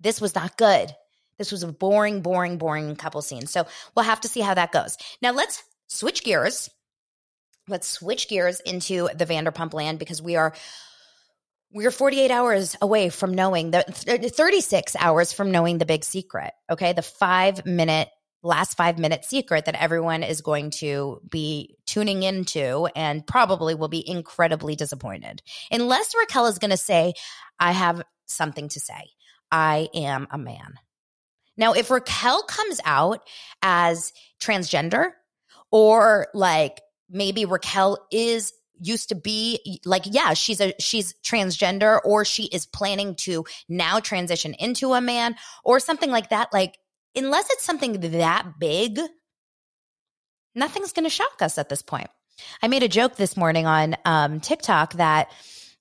This 0.00 0.20
was 0.20 0.34
not 0.34 0.56
good. 0.56 0.94
This 1.38 1.52
was 1.52 1.62
a 1.62 1.72
boring, 1.72 2.22
boring, 2.22 2.58
boring 2.58 2.94
couple 2.96 3.20
scenes. 3.22 3.50
So 3.50 3.66
we'll 3.94 4.04
have 4.04 4.20
to 4.22 4.28
see 4.28 4.40
how 4.40 4.54
that 4.54 4.72
goes. 4.72 4.96
Now 5.20 5.32
let's 5.32 5.62
switch 5.88 6.24
gears. 6.24 6.70
Let's 7.68 7.88
switch 7.88 8.28
gears 8.28 8.60
into 8.60 9.08
the 9.14 9.26
Vanderpump 9.26 9.74
land 9.74 9.98
because 9.98 10.22
we 10.22 10.36
are 10.36 10.54
we're 11.72 11.90
48 11.90 12.30
hours 12.30 12.76
away 12.80 13.08
from 13.08 13.34
knowing 13.34 13.70
the 13.70 13.82
36 13.82 14.96
hours 14.98 15.32
from 15.32 15.50
knowing 15.50 15.78
the 15.78 15.86
big 15.86 16.04
secret. 16.04 16.52
Okay. 16.70 16.92
The 16.92 17.02
five 17.02 17.66
minute, 17.66 18.08
last 18.42 18.76
five 18.76 18.98
minute 18.98 19.24
secret 19.24 19.64
that 19.64 19.74
everyone 19.74 20.22
is 20.22 20.40
going 20.40 20.70
to 20.70 21.20
be 21.28 21.76
tuning 21.86 22.22
into 22.22 22.88
and 22.94 23.26
probably 23.26 23.74
will 23.74 23.88
be 23.88 24.08
incredibly 24.08 24.76
disappointed. 24.76 25.42
Unless 25.70 26.14
Raquel 26.18 26.46
is 26.46 26.58
going 26.58 26.70
to 26.70 26.76
say, 26.76 27.14
I 27.58 27.72
have 27.72 28.02
something 28.26 28.68
to 28.68 28.80
say. 28.80 29.10
I 29.50 29.88
am 29.94 30.26
a 30.30 30.38
man. 30.38 30.74
Now, 31.56 31.72
if 31.72 31.90
Raquel 31.90 32.42
comes 32.42 32.80
out 32.84 33.20
as 33.62 34.12
transgender 34.40 35.10
or 35.70 36.28
like 36.34 36.80
maybe 37.08 37.44
Raquel 37.44 37.98
is 38.10 38.52
used 38.80 39.08
to 39.08 39.14
be 39.14 39.80
like 39.84 40.02
yeah 40.06 40.34
she's 40.34 40.60
a 40.60 40.74
she's 40.78 41.14
transgender 41.24 42.00
or 42.04 42.24
she 42.24 42.44
is 42.44 42.66
planning 42.66 43.14
to 43.14 43.44
now 43.68 44.00
transition 44.00 44.54
into 44.54 44.92
a 44.92 45.00
man 45.00 45.36
or 45.64 45.80
something 45.80 46.10
like 46.10 46.30
that. 46.30 46.52
Like 46.52 46.78
unless 47.14 47.50
it's 47.50 47.64
something 47.64 48.00
that 48.00 48.58
big 48.58 49.00
nothing's 50.54 50.92
going 50.92 51.04
to 51.04 51.10
shock 51.10 51.42
us 51.42 51.58
at 51.58 51.68
this 51.68 51.82
point. 51.82 52.08
I 52.62 52.68
made 52.68 52.82
a 52.82 52.88
joke 52.88 53.16
this 53.16 53.36
morning 53.36 53.66
on 53.66 53.96
um, 54.04 54.40
tiktok 54.40 54.94
that 54.94 55.30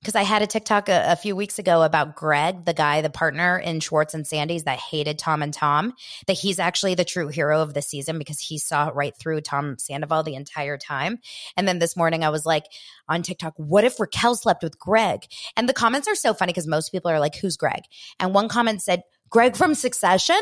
because 0.06 0.16
I 0.16 0.22
had 0.22 0.44
a 0.44 0.48
TikTok 0.48 0.88
a, 0.88 1.14
a, 1.14 1.16
few 1.16 1.36
weeks 1.36 1.58
ago 1.58 1.82
about 1.82 2.16
Greg, 2.16 2.64
the 2.64 2.76
guy, 2.76 3.02
the 3.02 3.10
partner 3.10 3.58
in 3.58 3.80
Schwartz 3.80 4.14
and 4.14 4.28
Sandy's 4.28 4.66
that 4.66 4.78
hated 4.78 5.18
Tom 5.18 5.42
and 5.42 5.52
Tom, 5.52 5.94
that 6.28 6.34
he's 6.34 6.60
actually 6.60 6.94
the 6.94 7.04
true 7.04 7.28
hero 7.30 7.60
of 7.60 7.74
the 7.74 7.82
season 7.82 8.20
because 8.20 8.40
he 8.40 8.60
saw 8.60 8.92
right 8.94 9.18
through 9.18 9.42
Tom 9.42 9.80
Sandoval 9.80 10.22
the 10.22 10.36
entire 10.36 10.78
time. 10.78 11.18
And 11.58 11.68
then 11.68 11.80
this 11.80 11.98
morning 11.98 12.24
I 12.24 12.30
was 12.30 12.46
like 12.46 12.66
on 13.10 13.24
TikTok, 13.24 13.56
what 13.58 13.84
if 13.84 14.00
Raquel 14.00 14.36
slept 14.36 14.62
with 14.62 14.78
Greg? 14.78 15.26
And 15.58 15.68
the 15.68 15.74
comments 15.74 16.08
are 16.08 16.14
so 16.14 16.36
funny 16.36 16.52
because 16.52 16.68
most 16.68 16.92
people 16.92 17.10
are 17.10 17.20
like, 17.20 17.36
who's 17.38 17.58
Greg? 17.58 17.82
And 18.20 18.32
one 18.32 18.48
comment 18.48 18.84
said, 18.84 19.02
Greg 19.32 19.56
from 19.56 19.74
Succession 19.74 20.40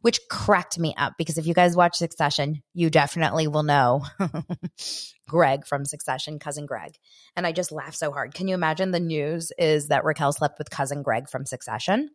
which 0.00 0.18
cracked 0.30 0.78
me 0.78 0.94
up 0.96 1.12
because 1.18 1.36
if 1.36 1.46
you 1.46 1.52
guys 1.52 1.76
watch 1.76 1.96
Succession, 1.96 2.62
you 2.72 2.88
definitely 2.88 3.48
will 3.48 3.64
know 3.64 4.02
Greg 5.28 5.66
from 5.66 5.84
Succession, 5.84 6.38
cousin 6.38 6.66
Greg. 6.66 6.96
And 7.36 7.46
I 7.46 7.52
just 7.52 7.72
laughed 7.72 7.96
so 7.96 8.12
hard. 8.12 8.34
Can 8.34 8.48
you 8.48 8.54
imagine 8.54 8.90
the 8.90 9.00
news 9.00 9.52
is 9.58 9.88
that 9.88 10.04
Raquel 10.04 10.32
slept 10.32 10.58
with 10.58 10.70
cousin 10.70 11.02
Greg 11.02 11.28
from 11.28 11.46
Succession? 11.46 12.10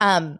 Um, 0.00 0.38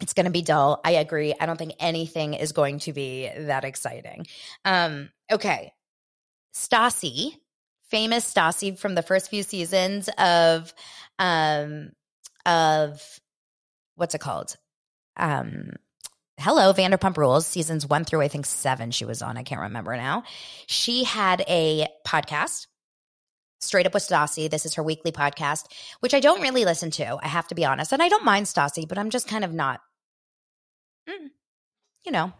it's 0.00 0.14
going 0.14 0.26
to 0.26 0.32
be 0.32 0.42
dull. 0.42 0.80
I 0.84 0.92
agree. 0.92 1.34
I 1.38 1.46
don't 1.46 1.56
think 1.56 1.74
anything 1.78 2.34
is 2.34 2.52
going 2.52 2.80
to 2.80 2.92
be 2.92 3.30
that 3.36 3.64
exciting. 3.64 4.26
Um, 4.64 5.10
okay. 5.30 5.72
Stassi, 6.54 7.36
famous 7.88 8.30
Stassi 8.32 8.76
from 8.78 8.94
the 8.94 9.02
first 9.02 9.30
few 9.30 9.42
seasons 9.42 10.08
of 10.18 10.74
um 11.18 11.90
of 12.44 13.00
what's 13.94 14.14
it 14.14 14.20
called? 14.20 14.56
um 15.16 15.72
hello 16.38 16.72
vanderpump 16.72 17.16
rules 17.16 17.46
seasons 17.46 17.86
one 17.86 18.04
through 18.04 18.20
i 18.22 18.28
think 18.28 18.46
seven 18.46 18.90
she 18.90 19.04
was 19.04 19.22
on. 19.22 19.36
I 19.36 19.42
can't 19.42 19.60
remember 19.60 19.96
now. 19.96 20.24
She 20.66 21.04
had 21.04 21.44
a 21.48 21.86
podcast 22.06 22.66
straight 23.60 23.86
up 23.86 23.94
with 23.94 24.02
stassi. 24.02 24.50
This 24.50 24.66
is 24.66 24.74
her 24.74 24.82
weekly 24.82 25.12
podcast 25.12 25.66
which 26.00 26.14
i 26.14 26.20
don't 26.20 26.42
really 26.42 26.64
listen 26.64 26.90
to 26.92 27.18
i 27.22 27.28
have 27.28 27.48
to 27.48 27.54
be 27.54 27.64
honest. 27.64 27.92
And 27.92 28.02
i 28.02 28.08
don't 28.08 28.24
mind 28.24 28.46
stassi 28.46 28.88
but 28.88 28.98
i'm 28.98 29.10
just 29.10 29.28
kind 29.28 29.44
of 29.44 29.52
not 29.52 29.80
mm, 31.08 31.28
you 32.04 32.12
know 32.12 32.32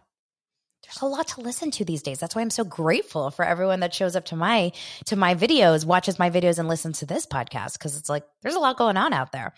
there's 0.92 1.02
a 1.02 1.06
lot 1.06 1.28
to 1.28 1.40
listen 1.40 1.70
to 1.72 1.84
these 1.84 2.02
days. 2.02 2.18
That's 2.18 2.34
why 2.34 2.42
I'm 2.42 2.50
so 2.50 2.64
grateful 2.64 3.30
for 3.30 3.44
everyone 3.44 3.80
that 3.80 3.94
shows 3.94 4.14
up 4.14 4.26
to 4.26 4.37
my 4.37 4.72
to 5.06 5.16
my 5.16 5.34
videos, 5.34 5.87
watches 5.87 6.18
my 6.18 6.30
videos, 6.30 6.58
and 6.58 6.68
listens 6.68 6.99
to 6.99 7.06
this 7.06 7.25
podcast 7.25 7.75
because 7.75 7.96
it's 7.96 8.08
like 8.11 8.25
there's 8.42 8.54
a 8.54 8.61
lot 8.61 8.76
going 8.76 8.96
on 8.96 9.12
out 9.12 9.32
there. 9.32 9.54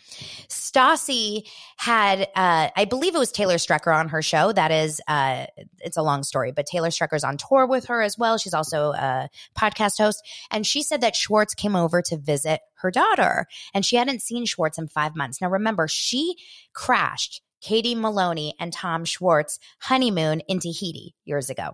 Stassi 0.48 1.48
had, 1.76 2.22
uh, 2.36 2.68
I 2.76 2.84
believe 2.84 3.14
it 3.14 3.18
was 3.18 3.32
Taylor 3.32 3.56
Strecker 3.56 3.94
on 3.94 4.10
her 4.10 4.22
show. 4.22 4.52
That 4.52 4.70
is, 4.70 5.00
uh, 5.08 5.46
it's 5.80 5.96
a 5.96 6.02
long 6.02 6.22
story, 6.22 6.52
but 6.52 6.66
Taylor 6.66 6.90
Strecker's 6.90 7.24
on 7.24 7.36
tour 7.36 7.66
with 7.66 7.86
her 7.86 8.02
as 8.02 8.16
well. 8.16 8.38
She's 8.38 8.54
also 8.54 8.92
a 8.92 9.28
podcast 9.58 9.98
host, 9.98 10.22
and 10.50 10.66
she 10.66 10.82
said 10.82 11.00
that 11.00 11.16
Schwartz 11.16 11.54
came 11.54 11.74
over 11.74 12.02
to 12.02 12.16
visit 12.16 12.60
her 12.76 12.90
daughter, 12.90 13.46
and 13.72 13.84
she 13.84 13.96
hadn't 13.96 14.22
seen 14.22 14.44
Schwartz 14.44 14.78
in 14.78 14.88
five 14.88 15.16
months. 15.16 15.40
Now, 15.40 15.48
remember, 15.48 15.88
she 15.88 16.36
crashed 16.72 17.40
Katie 17.64 17.94
Maloney 17.94 18.54
and 18.60 18.72
Tom 18.72 19.06
Schwartz 19.06 19.58
honeymoon 19.80 20.40
in 20.40 20.58
Tahiti 20.60 21.14
years 21.24 21.48
ago. 21.48 21.70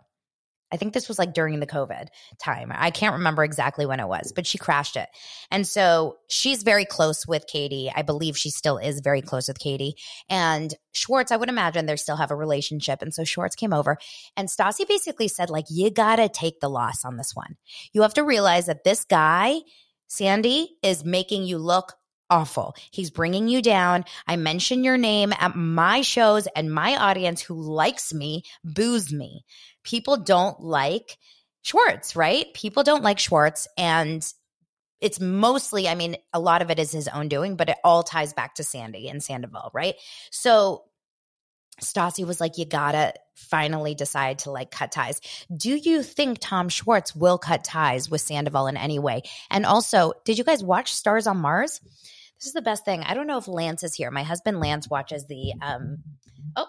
I 0.73 0.76
think 0.76 0.94
this 0.94 1.09
was 1.09 1.18
like 1.18 1.35
during 1.35 1.59
the 1.59 1.66
COVID 1.66 2.06
time. 2.40 2.70
I 2.73 2.92
can't 2.92 3.14
remember 3.14 3.42
exactly 3.42 3.87
when 3.87 3.99
it 3.99 4.06
was, 4.06 4.32
but 4.32 4.47
she 4.47 4.56
crashed 4.56 4.97
it. 4.97 5.09
And 5.50 5.66
so 5.66 6.18
she's 6.28 6.62
very 6.62 6.85
close 6.85 7.26
with 7.26 7.49
Katie. 7.49 7.90
I 7.92 8.02
believe 8.02 8.37
she 8.37 8.50
still 8.50 8.78
is 8.78 9.00
very 9.00 9.20
close 9.20 9.49
with 9.49 9.59
Katie. 9.59 9.94
And 10.28 10.73
Schwartz, 10.92 11.32
I 11.32 11.37
would 11.37 11.49
imagine 11.49 11.87
they 11.87 11.97
still 11.97 12.14
have 12.14 12.30
a 12.30 12.37
relationship. 12.37 13.02
And 13.02 13.12
so 13.12 13.25
Schwartz 13.25 13.56
came 13.56 13.73
over 13.73 13.99
and 14.37 14.49
Stassi 14.49 14.87
basically 14.87 15.26
said, 15.26 15.50
like, 15.50 15.66
you 15.70 15.90
got 15.90 16.16
to 16.16 16.28
take 16.28 16.61
the 16.61 16.70
loss 16.70 17.04
on 17.04 17.16
this 17.16 17.35
one. 17.35 17.56
You 17.92 18.02
have 18.02 18.14
to 18.14 18.23
realize 18.23 18.66
that 18.66 18.85
this 18.85 19.04
guy, 19.04 19.56
Sandy, 20.06 20.76
is 20.85 21.04
making 21.04 21.42
you 21.42 21.59
look 21.59 21.94
awful. 22.30 22.75
He's 22.90 23.10
bringing 23.10 23.49
you 23.49 23.60
down. 23.60 24.04
I 24.26 24.37
mention 24.37 24.84
your 24.84 24.96
name 24.96 25.32
at 25.38 25.56
my 25.56 26.00
shows, 26.02 26.46
and 26.54 26.72
my 26.72 26.96
audience 26.96 27.42
who 27.42 27.60
likes 27.60 28.14
me 28.14 28.44
boos 28.64 29.12
me. 29.12 29.44
People 29.82 30.16
don't 30.16 30.60
like 30.60 31.18
Schwartz, 31.62 32.16
right? 32.16 32.46
People 32.54 32.84
don't 32.84 33.02
like 33.02 33.18
Schwartz. 33.18 33.68
And 33.76 34.26
it's 35.00 35.20
mostly, 35.20 35.88
I 35.88 35.94
mean, 35.94 36.16
a 36.32 36.40
lot 36.40 36.62
of 36.62 36.70
it 36.70 36.78
is 36.78 36.92
his 36.92 37.08
own 37.08 37.28
doing, 37.28 37.56
but 37.56 37.68
it 37.68 37.78
all 37.82 38.02
ties 38.02 38.32
back 38.32 38.54
to 38.56 38.64
Sandy 38.64 39.08
and 39.08 39.22
Sandoval, 39.22 39.70
right? 39.72 39.94
So 40.30 40.84
Stassi 41.80 42.26
was 42.26 42.40
like, 42.40 42.58
you 42.58 42.66
gotta 42.66 43.14
finally 43.34 43.94
decide 43.94 44.40
to 44.40 44.50
like 44.50 44.70
cut 44.70 44.92
ties. 44.92 45.20
Do 45.54 45.75
you 45.75 46.02
think 46.02 46.38
Tom 46.40 46.68
Schwartz 46.68 47.16
will 47.16 47.38
cut 47.38 47.64
ties 47.64 48.10
with 48.10 48.20
Sandoval 48.20 48.66
in 48.66 48.76
any 48.76 48.99
way? 48.99 49.22
And 49.50 49.64
also, 49.64 50.12
did 50.25 50.37
you 50.37 50.44
guys 50.44 50.62
watch 50.62 50.92
Stars 50.92 51.26
on 51.26 51.38
Mars? 51.38 51.80
This 52.40 52.47
is 52.47 52.52
the 52.54 52.62
best 52.62 52.87
thing. 52.87 53.02
I 53.02 53.12
don't 53.12 53.26
know 53.26 53.37
if 53.37 53.49
Lance 53.49 53.82
is 53.82 53.94
here. 53.94 54.11
My 54.11 54.23
husband 54.23 54.61
Lance 54.61 54.88
watches 54.88 55.26
the 55.26 55.52
um 55.61 55.99
oh 56.56 56.68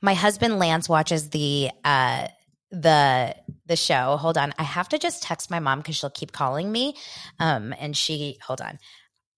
my 0.00 0.14
husband 0.14 0.58
Lance 0.58 0.88
watches 0.88 1.28
the 1.28 1.70
uh 1.84 2.28
the 2.70 3.36
the 3.66 3.76
show. 3.76 4.16
Hold 4.16 4.38
on. 4.38 4.54
I 4.58 4.62
have 4.62 4.88
to 4.90 4.98
just 4.98 5.22
text 5.22 5.50
my 5.50 5.60
mom 5.60 5.80
because 5.80 5.96
she'll 5.96 6.08
keep 6.08 6.32
calling 6.32 6.72
me. 6.72 6.96
Um 7.38 7.74
and 7.78 7.94
she 7.94 8.38
hold 8.42 8.62
on. 8.62 8.78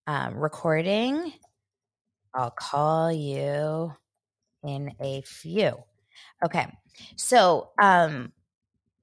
Um 0.06 0.36
recording. 0.36 1.32
I'll 2.32 2.52
call 2.52 3.10
you 3.10 3.92
in 4.62 4.92
a 5.00 5.22
few. 5.22 5.76
Okay. 6.44 6.66
So 7.16 7.70
um 7.82 8.32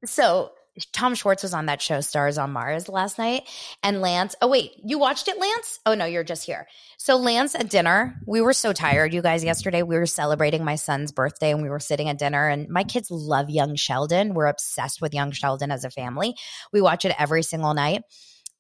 so 0.06 0.54
Tom 0.92 1.14
Schwartz 1.14 1.44
was 1.44 1.54
on 1.54 1.68
that 1.68 1.82
show, 1.82 2.02
Stars 2.02 2.38
on 2.38 2.52
Mars, 2.52 2.90
last 2.90 3.20
night. 3.20 3.44
And 3.84 4.02
Lance, 4.02 4.36
oh, 4.42 4.48
wait, 4.48 4.72
you 4.84 4.98
watched 4.98 5.28
it, 5.28 5.40
Lance? 5.40 5.80
Oh, 5.86 5.94
no, 5.94 6.06
you're 6.06 6.24
just 6.24 6.46
here. 6.46 6.68
So, 6.98 7.18
Lance 7.18 7.54
at 7.54 7.70
dinner, 7.70 8.20
we 8.26 8.42
were 8.42 8.54
so 8.54 8.74
tired, 8.74 9.14
you 9.14 9.22
guys, 9.22 9.44
yesterday. 9.44 9.84
We 9.84 9.98
were 9.98 10.08
celebrating 10.08 10.64
my 10.66 10.76
son's 10.76 11.12
birthday 11.12 11.52
and 11.52 11.62
we 11.62 11.70
were 11.70 11.80
sitting 11.80 12.10
at 12.10 12.18
dinner. 12.18 12.48
And 12.48 12.70
my 12.70 12.84
kids 12.84 13.12
love 13.12 13.50
Young 13.50 13.76
Sheldon. 13.76 14.34
We're 14.34 14.48
obsessed 14.48 15.02
with 15.02 15.14
Young 15.14 15.32
Sheldon 15.32 15.70
as 15.70 15.84
a 15.84 15.92
family. 15.92 16.36
We 16.72 16.82
watch 16.82 17.06
it 17.06 17.16
every 17.20 17.44
single 17.44 17.76
night. 17.76 18.04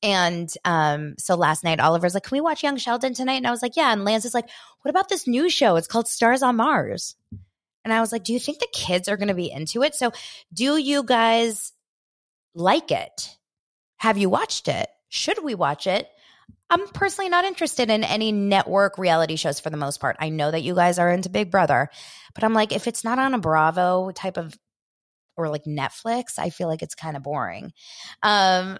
And 0.03 0.53
um, 0.65 1.15
so 1.17 1.35
last 1.35 1.63
night, 1.63 1.79
Oliver's 1.79 2.13
like, 2.13 2.23
Can 2.23 2.35
we 2.35 2.41
watch 2.41 2.61
Young 2.61 2.77
Sheldon 2.77 3.13
tonight? 3.13 3.35
And 3.35 3.47
I 3.47 3.51
was 3.51 3.61
like, 3.61 3.75
Yeah. 3.75 3.91
And 3.91 4.03
Lance 4.03 4.25
is 4.25 4.33
like, 4.33 4.49
What 4.81 4.89
about 4.89 5.09
this 5.09 5.27
new 5.27 5.49
show? 5.49 5.77
It's 5.77 5.87
called 5.87 6.07
Stars 6.07 6.43
on 6.43 6.57
Mars. 6.57 7.15
And 7.85 7.93
I 7.93 8.01
was 8.01 8.11
like, 8.11 8.25
Do 8.25 8.33
you 8.33 8.39
think 8.39 8.59
the 8.59 8.67
kids 8.73 9.07
are 9.07 9.17
going 9.17 9.29
to 9.29 9.33
be 9.33 9.49
into 9.49 9.81
it? 9.81 9.95
So, 9.95 10.11
do 10.53 10.77
you 10.77 11.03
guys 11.03 11.71
like 12.55 12.91
it? 12.91 13.37
Have 13.97 14.17
you 14.17 14.29
watched 14.29 14.67
it? 14.67 14.87
Should 15.09 15.43
we 15.43 15.55
watch 15.55 15.87
it? 15.87 16.07
I'm 16.69 16.87
personally 16.87 17.29
not 17.29 17.45
interested 17.45 17.89
in 17.89 18.03
any 18.03 18.31
network 18.31 18.97
reality 18.97 19.35
shows 19.35 19.59
for 19.59 19.69
the 19.69 19.77
most 19.77 19.99
part. 19.99 20.17
I 20.19 20.29
know 20.29 20.49
that 20.49 20.63
you 20.63 20.73
guys 20.73 20.97
are 20.97 21.11
into 21.11 21.29
Big 21.29 21.51
Brother, 21.51 21.89
but 22.33 22.43
I'm 22.43 22.53
like, 22.53 22.71
if 22.71 22.87
it's 22.87 23.03
not 23.03 23.19
on 23.19 23.33
a 23.33 23.39
Bravo 23.39 24.11
type 24.11 24.37
of 24.37 24.57
or 25.37 25.49
like 25.49 25.65
Netflix, 25.65 26.37
I 26.37 26.49
feel 26.49 26.67
like 26.67 26.81
it's 26.81 26.95
kind 26.95 27.15
of 27.17 27.23
boring. 27.23 27.73
Um, 28.21 28.77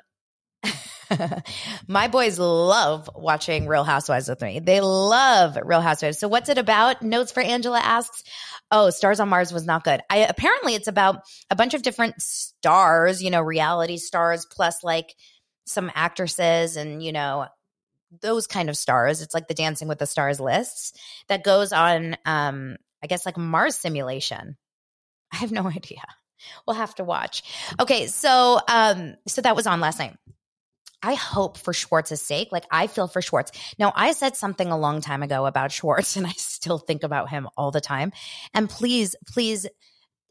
My 1.88 2.08
boys 2.08 2.40
love 2.40 3.10
watching 3.16 3.68
Real 3.68 3.84
Housewives 3.84 4.28
with 4.28 4.42
me. 4.42 4.60
They 4.60 4.82
love 4.82 5.58
Real 5.64 5.82
Housewives. 5.82 6.20
So 6.20 6.28
what's 6.28 6.50
it 6.50 6.58
about? 6.58 7.02
Notes 7.02 7.32
for 7.32 7.42
Angela 7.42 7.80
asks. 7.80 8.24
Oh, 8.72 8.90
Stars 8.90 9.20
on 9.20 9.30
Mars 9.30 9.54
was 9.54 9.66
not 9.66 9.84
good. 9.84 10.02
I 10.10 10.18
apparently 10.20 10.76
it's 10.76 10.88
about 10.88 11.22
a 11.50 11.56
bunch 11.56 11.74
of 11.74 11.84
different 11.84 12.22
stars, 12.22 13.22
you 13.22 13.30
know, 13.30 13.42
reality 13.42 13.98
stars 13.98 14.48
plus 14.50 14.84
like 14.84 15.14
some 15.66 15.92
actresses 15.94 16.76
and, 16.76 17.04
you 17.04 17.12
know, 17.12 17.48
those 18.22 18.48
kind 18.48 18.70
of 18.70 18.78
stars. 18.78 19.22
It's 19.22 19.34
like 19.34 19.48
the 19.48 19.54
Dancing 19.54 19.88
with 19.88 20.00
the 20.00 20.06
Stars 20.06 20.40
lists 20.40 20.94
that 21.28 21.44
goes 21.44 21.72
on 21.74 22.18
um 22.26 22.78
I 23.04 23.08
guess 23.08 23.26
like 23.26 23.38
Mars 23.38 23.76
simulation. 23.76 24.56
I 25.32 25.38
have 25.38 25.52
no 25.52 25.68
idea. 25.68 26.04
We'll 26.68 26.76
have 26.76 26.96
to 26.96 27.04
watch. 27.04 27.44
Okay, 27.80 28.08
so 28.08 28.60
um 28.68 29.16
so 29.28 29.42
that 29.42 29.56
was 29.56 29.68
on 29.68 29.80
last 29.80 30.00
night. 30.00 30.16
I 31.04 31.16
hope 31.16 31.58
for 31.58 31.74
Schwartz's 31.74 32.22
sake, 32.22 32.52
like 32.52 32.66
I 32.72 32.88
feel 32.88 33.08
for 33.08 33.22
Schwartz. 33.22 33.52
Now, 33.78 33.92
I 33.96 34.14
said 34.14 34.38
something 34.38 34.72
a 34.72 34.78
long 34.78 35.02
time 35.02 35.22
ago 35.22 35.46
about 35.46 35.72
Schwartz, 35.72 36.16
and 36.18 36.26
I 36.26 36.32
still 36.32 36.80
think 36.80 37.04
about 37.04 37.30
him 37.30 37.50
all 37.58 37.72
the 37.72 37.82
time. 37.82 38.14
And 38.54 38.70
please, 38.70 39.16
please 39.28 39.68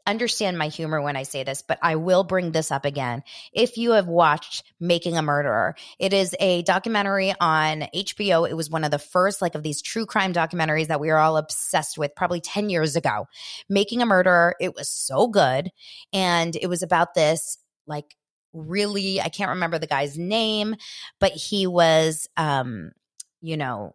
understand 0.07 0.59
my 0.59 0.69
humor 0.69 1.01
when 1.01 1.17
I 1.17 1.23
say 1.23 1.45
this, 1.45 1.63
but 1.63 1.79
I 1.81 1.97
will 1.97 2.25
bring 2.25 2.51
this 2.51 2.73
up 2.73 2.85
again. 2.85 3.23
If 3.53 3.77
you 3.77 3.93
have 3.93 4.09
watched 4.09 4.65
Making 4.81 5.17
a 5.17 5.23
Murderer, 5.23 5.77
it 5.99 6.13
is 6.13 6.35
a 6.41 6.63
documentary 6.63 7.33
on 7.41 7.85
HBO. 7.95 8.49
It 8.49 8.57
was 8.57 8.69
one 8.69 8.83
of 8.83 8.91
the 8.91 8.99
first 8.99 9.41
like 9.41 9.55
of 9.55 9.63
these 9.63 9.81
true 9.81 10.07
crime 10.07 10.33
documentaries 10.33 10.89
that 10.89 11.01
we 11.01 11.09
were 11.09 11.19
all 11.19 11.37
obsessed 11.37 11.99
with 11.99 12.17
probably 12.17 12.41
10 12.41 12.69
years 12.69 12.97
ago. 12.97 13.29
Making 13.69 14.03
a 14.03 14.07
Murderer, 14.07 14.57
it 14.61 14.75
was 14.75 14.89
so 14.89 15.29
good 15.29 15.71
and 16.13 16.57
it 16.57 16.67
was 16.67 16.83
about 16.83 17.15
this 17.15 17.59
like 17.87 18.17
really 18.53 19.21
I 19.21 19.29
can't 19.29 19.51
remember 19.51 19.79
the 19.79 19.87
guy's 19.87 20.19
name, 20.19 20.77
but 21.21 21.33
he 21.33 21.67
was 21.67 22.29
um 22.37 22.93
you 23.41 23.57
know 23.57 23.95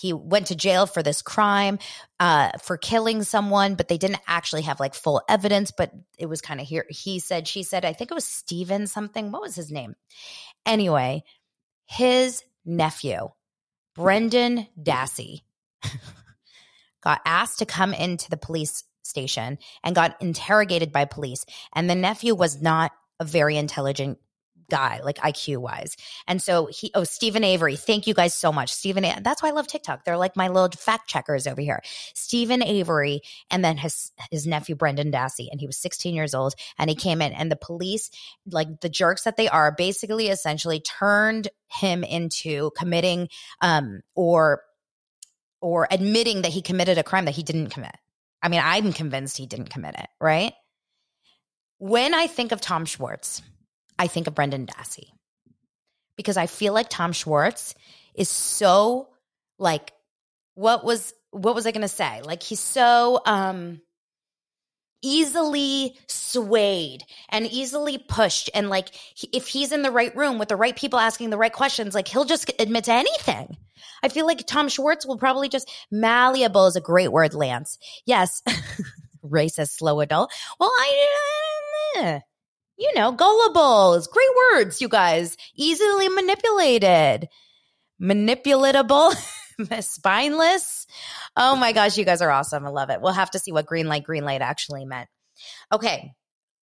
he 0.00 0.12
went 0.12 0.46
to 0.46 0.54
jail 0.54 0.86
for 0.86 1.02
this 1.02 1.22
crime 1.22 1.78
uh, 2.20 2.50
for 2.62 2.76
killing 2.76 3.22
someone 3.22 3.74
but 3.74 3.88
they 3.88 3.98
didn't 3.98 4.20
actually 4.26 4.62
have 4.62 4.80
like 4.80 4.94
full 4.94 5.20
evidence 5.28 5.70
but 5.70 5.90
it 6.18 6.26
was 6.26 6.40
kind 6.40 6.60
of 6.60 6.66
here 6.66 6.86
he 6.88 7.18
said 7.18 7.48
she 7.48 7.62
said 7.62 7.84
i 7.84 7.92
think 7.92 8.10
it 8.10 8.14
was 8.14 8.24
steven 8.24 8.86
something 8.86 9.32
what 9.32 9.42
was 9.42 9.54
his 9.54 9.70
name? 9.70 9.94
Anyway 10.64 11.24
his 11.86 12.44
nephew 12.64 13.28
brendan 13.94 14.66
dassey 14.80 15.42
got 17.02 17.20
asked 17.24 17.58
to 17.58 17.66
come 17.66 17.94
into 17.94 18.30
the 18.30 18.36
police 18.36 18.84
station 19.02 19.58
and 19.82 19.94
got 19.94 20.20
interrogated 20.20 20.92
by 20.92 21.04
police 21.04 21.44
and 21.74 21.88
the 21.88 21.94
nephew 21.94 22.34
was 22.34 22.60
not 22.60 22.92
a 23.20 23.24
very 23.24 23.56
intelligent 23.56 24.18
guy, 24.70 25.00
like 25.02 25.16
IQ 25.18 25.58
wise. 25.58 25.96
And 26.26 26.42
so 26.42 26.66
he, 26.66 26.90
oh, 26.94 27.04
Steven 27.04 27.42
Avery, 27.44 27.76
thank 27.76 28.06
you 28.06 28.14
guys 28.14 28.34
so 28.34 28.52
much. 28.52 28.72
Steven, 28.72 29.04
that's 29.22 29.42
why 29.42 29.48
I 29.48 29.52
love 29.52 29.66
TikTok. 29.66 30.04
They're 30.04 30.18
like 30.18 30.36
my 30.36 30.48
little 30.48 30.68
fact 30.70 31.08
checkers 31.08 31.46
over 31.46 31.60
here. 31.60 31.80
Steven 32.14 32.62
Avery, 32.62 33.22
and 33.50 33.64
then 33.64 33.76
his, 33.76 34.12
his 34.30 34.46
nephew, 34.46 34.74
Brendan 34.74 35.10
Dassey, 35.10 35.48
and 35.50 35.60
he 35.60 35.66
was 35.66 35.78
16 35.78 36.14
years 36.14 36.34
old. 36.34 36.54
And 36.78 36.90
he 36.90 36.96
came 36.96 37.22
in, 37.22 37.32
and 37.32 37.50
the 37.50 37.56
police, 37.56 38.10
like 38.50 38.80
the 38.80 38.88
jerks 38.88 39.24
that 39.24 39.36
they 39.36 39.48
are, 39.48 39.72
basically 39.72 40.28
essentially 40.28 40.80
turned 40.80 41.48
him 41.68 42.04
into 42.04 42.70
committing, 42.76 43.28
um, 43.60 44.00
or, 44.14 44.62
or 45.60 45.88
admitting 45.90 46.42
that 46.42 46.52
he 46.52 46.62
committed 46.62 46.98
a 46.98 47.02
crime 47.02 47.24
that 47.24 47.34
he 47.34 47.42
didn't 47.42 47.70
commit. 47.70 47.96
I 48.42 48.48
mean, 48.48 48.60
I'm 48.62 48.92
convinced 48.92 49.36
he 49.36 49.46
didn't 49.46 49.70
commit 49.70 49.96
it, 49.98 50.06
right? 50.20 50.52
When 51.78 52.14
I 52.14 52.26
think 52.26 52.52
of 52.52 52.60
Tom 52.60 52.84
Schwartz, 52.84 53.42
I 53.98 54.06
think 54.06 54.26
of 54.26 54.34
Brendan 54.34 54.66
Dassey. 54.66 55.08
Because 56.16 56.36
I 56.36 56.46
feel 56.46 56.72
like 56.72 56.88
Tom 56.88 57.12
Schwartz 57.12 57.74
is 58.14 58.28
so 58.28 59.08
like 59.58 59.92
what 60.54 60.84
was 60.84 61.14
what 61.30 61.54
was 61.54 61.66
I 61.66 61.70
going 61.70 61.82
to 61.82 61.88
say? 61.88 62.20
Like 62.22 62.42
he's 62.42 62.60
so 62.60 63.20
um 63.24 63.80
easily 65.00 65.96
swayed 66.08 67.04
and 67.28 67.46
easily 67.46 67.98
pushed 67.98 68.50
and 68.52 68.68
like 68.68 68.88
if 69.32 69.46
he's 69.46 69.70
in 69.70 69.82
the 69.82 69.92
right 69.92 70.14
room 70.16 70.38
with 70.38 70.48
the 70.48 70.56
right 70.56 70.74
people 70.74 70.98
asking 70.98 71.30
the 71.30 71.38
right 71.38 71.52
questions 71.52 71.94
like 71.94 72.08
he'll 72.08 72.24
just 72.24 72.50
admit 72.58 72.84
to 72.84 72.92
anything. 72.92 73.56
I 74.02 74.08
feel 74.08 74.26
like 74.26 74.44
tom 74.46 74.68
schwartz 74.68 75.06
will 75.06 75.18
probably 75.18 75.48
just 75.48 75.70
malleable 75.92 76.66
is 76.66 76.74
a 76.74 76.80
great 76.80 77.12
word 77.12 77.34
lance. 77.34 77.78
Yes 78.06 78.42
racist 79.24 79.76
slow 79.76 80.00
adult. 80.00 80.32
Well 80.58 80.72
i 80.80 81.47
uh, 81.96 82.20
you 82.76 82.92
know, 82.94 83.12
gullible 83.12 83.94
is 83.94 84.06
great 84.06 84.28
words, 84.52 84.80
you 84.80 84.88
guys. 84.88 85.36
Easily 85.56 86.08
manipulated, 86.08 87.28
manipulatable, 88.00 89.14
spineless. 89.80 90.86
Oh 91.36 91.56
my 91.56 91.72
gosh, 91.72 91.98
you 91.98 92.04
guys 92.04 92.22
are 92.22 92.30
awesome. 92.30 92.64
I 92.64 92.70
love 92.70 92.90
it. 92.90 93.00
We'll 93.00 93.12
have 93.12 93.32
to 93.32 93.38
see 93.38 93.52
what 93.52 93.66
green 93.66 93.88
light, 93.88 94.04
green 94.04 94.24
light 94.24 94.42
actually 94.42 94.84
meant. 94.84 95.08
Okay, 95.72 96.12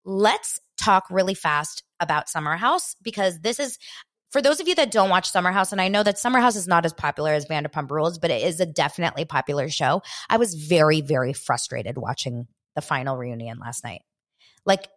let's 0.04 0.60
talk 0.78 1.04
really 1.10 1.34
fast 1.34 1.82
about 2.00 2.28
Summer 2.28 2.56
House 2.56 2.96
because 3.02 3.40
this 3.40 3.60
is 3.60 3.78
for 4.30 4.42
those 4.42 4.60
of 4.60 4.68
you 4.68 4.74
that 4.74 4.90
don't 4.90 5.08
watch 5.08 5.30
Summer 5.30 5.52
House, 5.52 5.72
and 5.72 5.80
I 5.80 5.88
know 5.88 6.02
that 6.02 6.18
Summer 6.18 6.40
House 6.40 6.56
is 6.56 6.66
not 6.66 6.84
as 6.84 6.92
popular 6.92 7.32
as 7.32 7.46
Vanderpump 7.46 7.90
Rules, 7.90 8.18
but 8.18 8.30
it 8.30 8.42
is 8.42 8.60
a 8.60 8.66
definitely 8.66 9.24
popular 9.24 9.68
show. 9.68 10.02
I 10.28 10.36
was 10.36 10.54
very, 10.54 11.00
very 11.00 11.32
frustrated 11.32 11.96
watching 11.96 12.46
the 12.74 12.82
final 12.82 13.16
reunion 13.16 13.58
last 13.58 13.84
night. 13.84 14.02
Like 14.66 14.88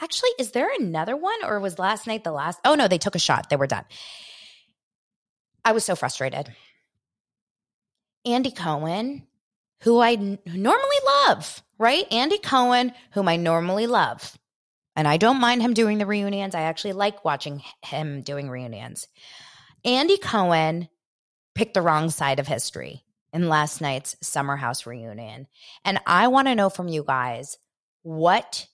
Actually, 0.00 0.30
is 0.38 0.52
there 0.52 0.70
another 0.78 1.16
one 1.16 1.44
or 1.44 1.58
was 1.60 1.78
last 1.78 2.06
night 2.06 2.24
the 2.24 2.32
last? 2.32 2.60
Oh 2.64 2.74
no, 2.74 2.88
they 2.88 2.98
took 2.98 3.14
a 3.14 3.20
shot. 3.20 3.50
They 3.50 3.56
were 3.56 3.66
done. 3.66 3.84
I 5.64 5.72
was 5.72 5.84
so 5.84 5.96
frustrated. 5.96 6.54
Andy 8.24 8.50
Cohen, 8.50 9.26
who 9.82 9.98
I 9.98 10.12
n- 10.12 10.38
normally 10.46 10.96
love, 11.26 11.62
right? 11.78 12.10
Andy 12.12 12.38
Cohen, 12.38 12.92
whom 13.12 13.28
I 13.28 13.36
normally 13.36 13.86
love. 13.86 14.38
And 14.96 15.06
I 15.06 15.16
don't 15.16 15.40
mind 15.40 15.62
him 15.62 15.74
doing 15.74 15.98
the 15.98 16.06
reunions. 16.06 16.54
I 16.54 16.62
actually 16.62 16.92
like 16.92 17.24
watching 17.24 17.62
him 17.84 18.22
doing 18.22 18.50
reunions. 18.50 19.06
Andy 19.84 20.18
Cohen 20.18 20.88
picked 21.54 21.74
the 21.74 21.82
wrong 21.82 22.10
side 22.10 22.40
of 22.40 22.46
history 22.48 23.04
in 23.32 23.48
last 23.48 23.80
night's 23.80 24.16
Summer 24.22 24.56
House 24.56 24.86
reunion. 24.86 25.46
And 25.84 26.00
I 26.06 26.28
want 26.28 26.48
to 26.48 26.54
know 26.54 26.70
from 26.70 26.88
you 26.88 27.04
guys 27.06 27.58
what 28.02 28.66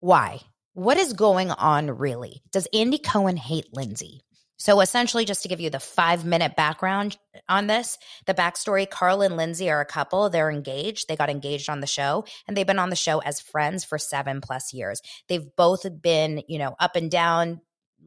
why? 0.00 0.40
What 0.74 0.98
is 0.98 1.14
going 1.14 1.50
on 1.50 1.90
really? 1.90 2.42
Does 2.52 2.68
Andy 2.72 2.98
Cohen 2.98 3.36
hate 3.36 3.66
Lindsay? 3.72 4.20
So 4.58 4.80
essentially, 4.80 5.26
just 5.26 5.42
to 5.42 5.48
give 5.48 5.60
you 5.60 5.68
the 5.68 5.78
five 5.78 6.24
minute 6.24 6.56
background 6.56 7.18
on 7.48 7.66
this, 7.66 7.98
the 8.26 8.34
backstory, 8.34 8.88
Carl 8.88 9.20
and 9.20 9.36
Lindsay 9.36 9.70
are 9.70 9.80
a 9.80 9.86
couple. 9.86 10.30
They're 10.30 10.50
engaged. 10.50 11.08
They 11.08 11.16
got 11.16 11.28
engaged 11.28 11.68
on 11.68 11.80
the 11.80 11.86
show 11.86 12.24
and 12.48 12.56
they've 12.56 12.66
been 12.66 12.78
on 12.78 12.90
the 12.90 12.96
show 12.96 13.18
as 13.18 13.40
friends 13.40 13.84
for 13.84 13.98
seven 13.98 14.40
plus 14.40 14.72
years. 14.72 15.02
They've 15.28 15.46
both 15.56 15.84
been, 16.00 16.42
you 16.48 16.58
know, 16.58 16.74
up 16.80 16.96
and 16.96 17.10
down, 17.10 17.60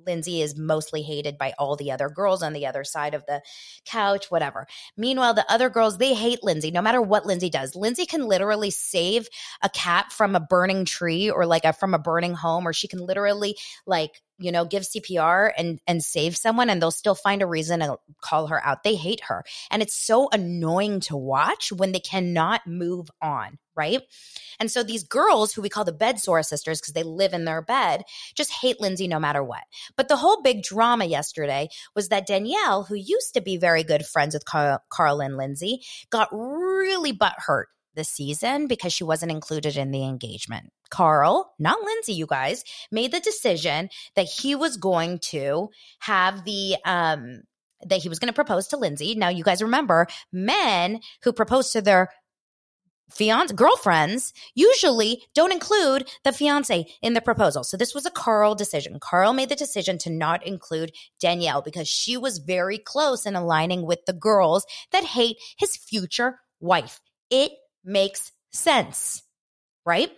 Lindsay 0.05 0.41
is 0.41 0.57
mostly 0.57 1.01
hated 1.01 1.38
by 1.38 1.53
all 1.57 1.75
the 1.75 1.91
other 1.91 2.09
girls 2.09 2.43
on 2.43 2.53
the 2.53 2.65
other 2.65 2.83
side 2.83 3.13
of 3.13 3.25
the 3.25 3.41
couch, 3.85 4.29
whatever. 4.29 4.67
Meanwhile, 4.97 5.33
the 5.33 5.51
other 5.51 5.69
girls, 5.69 5.97
they 5.97 6.13
hate 6.13 6.43
Lindsay 6.43 6.71
no 6.71 6.81
matter 6.81 7.01
what 7.01 7.25
Lindsay 7.25 7.49
does. 7.49 7.75
Lindsay 7.75 8.05
can 8.05 8.27
literally 8.27 8.71
save 8.71 9.27
a 9.62 9.69
cat 9.69 10.12
from 10.12 10.35
a 10.35 10.39
burning 10.39 10.85
tree 10.85 11.29
or 11.29 11.45
like 11.45 11.65
a, 11.65 11.73
from 11.73 11.93
a 11.93 11.99
burning 11.99 12.33
home, 12.33 12.67
or 12.67 12.73
she 12.73 12.88
can 12.88 12.99
literally 13.05 13.57
like 13.85 14.21
you 14.39 14.52
know 14.52 14.65
give 14.65 14.84
cpr 14.84 15.52
and 15.58 15.80
and 15.88 16.04
save 16.04 16.36
someone 16.36 16.69
and 16.69 16.82
they'll 16.82 16.91
still 16.91 17.15
find 17.15 17.41
a 17.41 17.45
reason 17.45 17.80
to 17.82 17.97
call 18.21 18.47
her 18.47 18.65
out. 18.65 18.84
They 18.84 18.95
hate 18.95 19.21
her. 19.25 19.43
And 19.71 19.82
it's 19.82 19.95
so 19.95 20.30
annoying 20.32 21.02
to 21.02 21.15
watch 21.15 21.71
when 21.71 21.91
they 21.91 21.99
cannot 21.99 22.65
move 22.65 23.10
on 23.21 23.58
right? 23.75 24.02
And 24.60 24.69
so 24.69 24.84
these 24.84 25.06
girls 25.06 25.54
who 25.54 25.62
we 25.62 25.69
call 25.69 25.86
the 25.86 25.93
bed 25.93 26.19
sore 26.19 26.43
sisters 26.43 26.82
because 26.82 26.93
they 26.93 27.04
live 27.04 27.32
in 27.32 27.45
their 27.45 27.62
bed 27.62 28.04
just 28.36 28.52
hate 28.52 28.82
lindsay 28.82 29.08
no 29.08 29.19
matter 29.19 29.41
what. 29.41 29.63
But 29.95 30.10
the 30.10 30.17
whole 30.17 30.41
big 30.41 30.63
drama 30.63 31.06
yesterday 31.06 31.69
was 31.95 32.10
that 32.10 32.28
danielle 32.28 32.84
who 32.84 32.95
used 32.95 33.34
to 33.36 33.41
be 33.41 33.56
very 33.56 33.84
good 33.84 34.06
friends 34.06 34.34
with 34.34 34.43
carl, 34.43 34.80
carl 34.89 35.21
and 35.21 35.38
lindsay 35.38 35.80
got 36.10 36.28
really 36.34 37.13
butthurt 37.13 37.65
this 37.95 38.10
season 38.10 38.67
because 38.67 38.93
she 38.93 39.04
wasn't 39.04 39.32
included 39.32 39.78
in 39.78 39.91
the 39.91 40.04
engagement. 40.04 40.71
Carl, 40.89 41.54
not 41.60 41.82
Lindsay, 41.82 42.13
you 42.13 42.25
guys, 42.25 42.63
made 42.91 43.12
the 43.12 43.19
decision 43.19 43.89
that 44.15 44.25
he 44.25 44.56
was 44.56 44.78
going 44.78 45.19
to 45.19 45.69
have 45.99 46.45
the 46.45 46.75
um 46.86 47.41
that 47.86 47.99
he 47.99 48.10
was 48.10 48.19
going 48.19 48.28
to 48.28 48.34
propose 48.34 48.67
to 48.67 48.78
Lindsay. 48.78 49.15
Now 49.15 49.30
you 49.30 49.43
guys 49.43 49.62
remember 49.62 50.08
men 50.34 50.99
who 51.23 51.32
propose 51.32 51.71
to 51.71 51.82
their 51.82 52.10
fiance 53.10 53.54
girlfriends 53.56 54.34
usually 54.54 55.23
don't 55.34 55.54
include 55.54 56.08
the 56.23 56.32
fiance 56.32 56.86
in 57.02 57.13
the 57.13 57.21
proposal. 57.21 57.63
So 57.63 57.78
this 57.78 57.95
was 57.95 58.06
a 58.06 58.12
Carl 58.12 58.56
decision. 58.56 58.99
Carl 58.99 59.34
made 59.34 59.49
the 59.49 59.56
decision 59.56 59.97
to 59.99 60.10
not 60.10 60.45
include 60.45 60.91
Danielle 61.19 61.62
because 61.62 61.88
she 61.88 62.17
was 62.17 62.38
very 62.38 62.78
close 62.78 63.25
in 63.25 63.36
aligning 63.36 63.86
with 63.86 64.06
the 64.06 64.13
girls 64.13 64.65
that 64.91 65.04
hate 65.04 65.38
his 65.58 65.75
future 65.75 66.39
wife. 66.60 67.02
It 67.30 67.52
makes 67.89 68.32
sense, 68.52 69.23
right? 69.86 70.12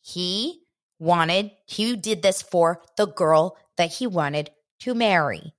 He 0.00 0.62
wanted, 0.98 1.50
he 1.66 1.96
did 1.96 2.22
this 2.22 2.40
for 2.40 2.82
the 2.96 3.06
girl 3.06 3.56
that 3.76 3.92
he 3.92 4.06
wanted 4.06 4.50
to 4.80 4.94
marry. 4.94 5.52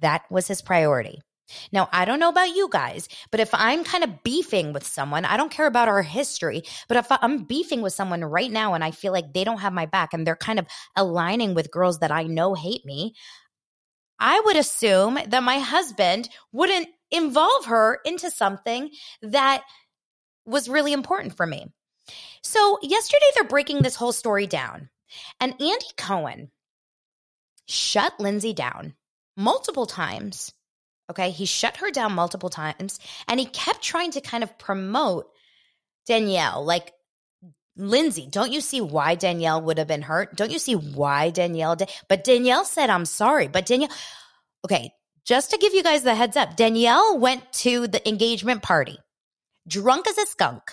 That 0.00 0.22
was 0.30 0.46
his 0.46 0.62
priority. 0.62 1.20
Now, 1.72 1.88
I 1.92 2.04
don't 2.04 2.20
know 2.20 2.30
about 2.30 2.56
you 2.56 2.68
guys, 2.70 3.08
but 3.30 3.40
if 3.40 3.50
I'm 3.52 3.84
kind 3.84 4.02
of 4.02 4.22
beefing 4.22 4.72
with 4.72 4.86
someone, 4.86 5.24
I 5.24 5.36
don't 5.36 5.50
care 5.50 5.66
about 5.66 5.88
our 5.88 6.02
history, 6.02 6.62
but 6.88 6.96
if 6.96 7.06
I'm 7.10 7.44
beefing 7.44 7.82
with 7.82 7.92
someone 7.92 8.24
right 8.24 8.50
now 8.50 8.74
and 8.74 8.82
I 8.82 8.90
feel 8.90 9.12
like 9.12 9.32
they 9.32 9.44
don't 9.44 9.60
have 9.60 9.72
my 9.72 9.86
back 9.86 10.14
and 10.14 10.26
they're 10.26 10.36
kind 10.36 10.58
of 10.58 10.66
aligning 10.96 11.54
with 11.54 11.70
girls 11.70 11.98
that 11.98 12.10
I 12.10 12.24
know 12.24 12.54
hate 12.54 12.84
me, 12.84 13.14
I 14.18 14.40
would 14.46 14.56
assume 14.56 15.18
that 15.26 15.42
my 15.42 15.58
husband 15.58 16.28
wouldn't 16.52 16.88
involve 17.10 17.66
her 17.66 18.00
into 18.04 18.30
something 18.30 18.90
that 19.22 19.62
was 20.46 20.68
really 20.68 20.92
important 20.92 21.36
for 21.36 21.46
me. 21.46 21.66
So, 22.42 22.78
yesterday 22.82 23.26
they're 23.34 23.44
breaking 23.44 23.82
this 23.82 23.96
whole 23.96 24.12
story 24.12 24.46
down, 24.46 24.90
and 25.40 25.52
Andy 25.52 25.86
Cohen 25.96 26.50
shut 27.66 28.18
Lindsay 28.18 28.52
down 28.52 28.94
multiple 29.36 29.86
times. 29.86 30.52
Okay. 31.10 31.30
He 31.30 31.46
shut 31.46 31.78
her 31.78 31.90
down 31.90 32.12
multiple 32.12 32.50
times 32.50 32.98
and 33.28 33.38
he 33.38 33.46
kept 33.46 33.82
trying 33.82 34.12
to 34.12 34.20
kind 34.20 34.42
of 34.42 34.58
promote 34.58 35.30
Danielle. 36.06 36.64
Like, 36.64 36.92
Lindsay, 37.76 38.26
don't 38.30 38.52
you 38.52 38.60
see 38.60 38.80
why 38.80 39.14
Danielle 39.16 39.60
would 39.62 39.78
have 39.78 39.88
been 39.88 40.02
hurt? 40.02 40.36
Don't 40.36 40.52
you 40.52 40.58
see 40.58 40.74
why 40.74 41.30
Danielle 41.30 41.76
did? 41.76 41.90
But 42.08 42.24
Danielle 42.24 42.64
said, 42.64 42.88
I'm 42.88 43.04
sorry. 43.04 43.48
But 43.48 43.66
Danielle, 43.66 43.90
okay, 44.64 44.92
just 45.24 45.50
to 45.50 45.58
give 45.58 45.74
you 45.74 45.82
guys 45.82 46.02
the 46.02 46.14
heads 46.14 46.36
up, 46.36 46.56
Danielle 46.56 47.18
went 47.18 47.52
to 47.54 47.88
the 47.88 48.06
engagement 48.08 48.62
party 48.62 48.98
drunk 49.66 50.06
as 50.06 50.18
a 50.18 50.26
skunk 50.26 50.72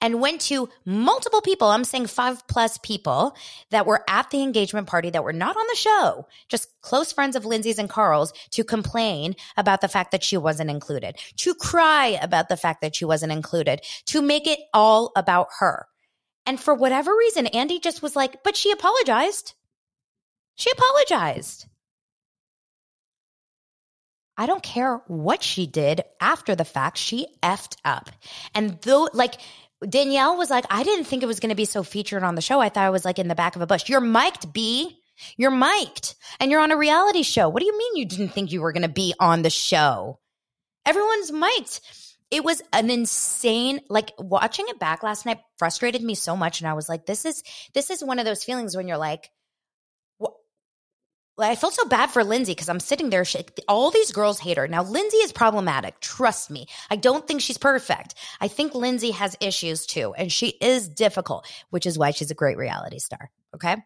and 0.00 0.20
went 0.20 0.40
to 0.42 0.68
multiple 0.84 1.40
people. 1.40 1.68
I'm 1.68 1.84
saying 1.84 2.06
five 2.06 2.46
plus 2.48 2.78
people 2.78 3.36
that 3.70 3.86
were 3.86 4.02
at 4.08 4.30
the 4.30 4.42
engagement 4.42 4.86
party 4.86 5.10
that 5.10 5.24
were 5.24 5.32
not 5.32 5.56
on 5.56 5.66
the 5.68 5.76
show, 5.76 6.26
just 6.48 6.68
close 6.80 7.12
friends 7.12 7.36
of 7.36 7.44
Lindsay's 7.44 7.78
and 7.78 7.88
Carl's 7.88 8.32
to 8.50 8.64
complain 8.64 9.36
about 9.56 9.80
the 9.80 9.88
fact 9.88 10.12
that 10.12 10.24
she 10.24 10.36
wasn't 10.36 10.70
included, 10.70 11.16
to 11.36 11.54
cry 11.54 12.18
about 12.22 12.48
the 12.48 12.56
fact 12.56 12.80
that 12.80 12.94
she 12.94 13.04
wasn't 13.04 13.32
included, 13.32 13.80
to 14.06 14.22
make 14.22 14.46
it 14.46 14.58
all 14.74 15.12
about 15.16 15.48
her. 15.60 15.86
And 16.46 16.58
for 16.58 16.74
whatever 16.74 17.14
reason, 17.14 17.46
Andy 17.48 17.78
just 17.78 18.02
was 18.02 18.16
like, 18.16 18.42
but 18.42 18.56
she 18.56 18.72
apologized. 18.72 19.54
She 20.56 20.70
apologized. 20.72 21.66
I 24.40 24.46
don't 24.46 24.62
care 24.62 25.02
what 25.06 25.42
she 25.42 25.66
did 25.66 26.00
after 26.18 26.54
the 26.56 26.64
fact. 26.64 26.96
She 26.96 27.26
effed 27.42 27.76
up. 27.84 28.08
And 28.54 28.80
though, 28.80 29.06
like, 29.12 29.34
Danielle 29.86 30.38
was 30.38 30.48
like, 30.48 30.64
I 30.70 30.82
didn't 30.82 31.04
think 31.04 31.22
it 31.22 31.26
was 31.26 31.40
going 31.40 31.50
to 31.50 31.54
be 31.54 31.66
so 31.66 31.82
featured 31.82 32.22
on 32.22 32.36
the 32.36 32.40
show. 32.40 32.58
I 32.58 32.70
thought 32.70 32.84
I 32.84 32.88
was 32.88 33.04
like 33.04 33.18
in 33.18 33.28
the 33.28 33.34
back 33.34 33.54
of 33.54 33.60
a 33.60 33.66
bush. 33.66 33.86
You're 33.90 34.00
mic'd, 34.00 34.50
B. 34.50 34.98
You're 35.36 35.50
mic'd 35.50 36.14
and 36.40 36.50
you're 36.50 36.62
on 36.62 36.70
a 36.70 36.76
reality 36.78 37.22
show. 37.22 37.50
What 37.50 37.60
do 37.60 37.66
you 37.66 37.76
mean 37.76 37.96
you 37.96 38.06
didn't 38.06 38.30
think 38.30 38.50
you 38.50 38.62
were 38.62 38.72
going 38.72 38.80
to 38.82 38.88
be 38.88 39.12
on 39.20 39.42
the 39.42 39.50
show? 39.50 40.18
Everyone's 40.86 41.30
mic'd. 41.30 41.80
It 42.30 42.42
was 42.42 42.62
an 42.72 42.88
insane, 42.88 43.80
like 43.90 44.12
watching 44.18 44.64
it 44.68 44.78
back 44.78 45.02
last 45.02 45.26
night 45.26 45.40
frustrated 45.58 46.02
me 46.02 46.14
so 46.14 46.34
much. 46.34 46.62
And 46.62 46.68
I 46.68 46.72
was 46.72 46.88
like, 46.88 47.04
this 47.04 47.26
is, 47.26 47.42
this 47.74 47.90
is 47.90 48.02
one 48.02 48.18
of 48.18 48.24
those 48.24 48.42
feelings 48.42 48.74
when 48.74 48.88
you're 48.88 48.96
like, 48.96 49.28
I 51.42 51.56
felt 51.56 51.74
so 51.74 51.86
bad 51.86 52.10
for 52.10 52.24
Lindsay 52.24 52.52
because 52.52 52.68
I'm 52.68 52.80
sitting 52.80 53.10
there. 53.10 53.24
She, 53.24 53.44
all 53.68 53.90
these 53.90 54.12
girls 54.12 54.38
hate 54.38 54.56
her. 54.56 54.68
Now, 54.68 54.82
Lindsay 54.82 55.18
is 55.18 55.32
problematic. 55.32 56.00
Trust 56.00 56.50
me. 56.50 56.66
I 56.90 56.96
don't 56.96 57.26
think 57.26 57.40
she's 57.40 57.58
perfect. 57.58 58.14
I 58.40 58.48
think 58.48 58.74
Lindsay 58.74 59.10
has 59.12 59.36
issues 59.40 59.86
too, 59.86 60.14
and 60.14 60.30
she 60.30 60.48
is 60.60 60.88
difficult, 60.88 61.46
which 61.70 61.86
is 61.86 61.98
why 61.98 62.10
she's 62.10 62.30
a 62.30 62.34
great 62.34 62.56
reality 62.56 62.98
star. 62.98 63.30
Okay. 63.54 63.76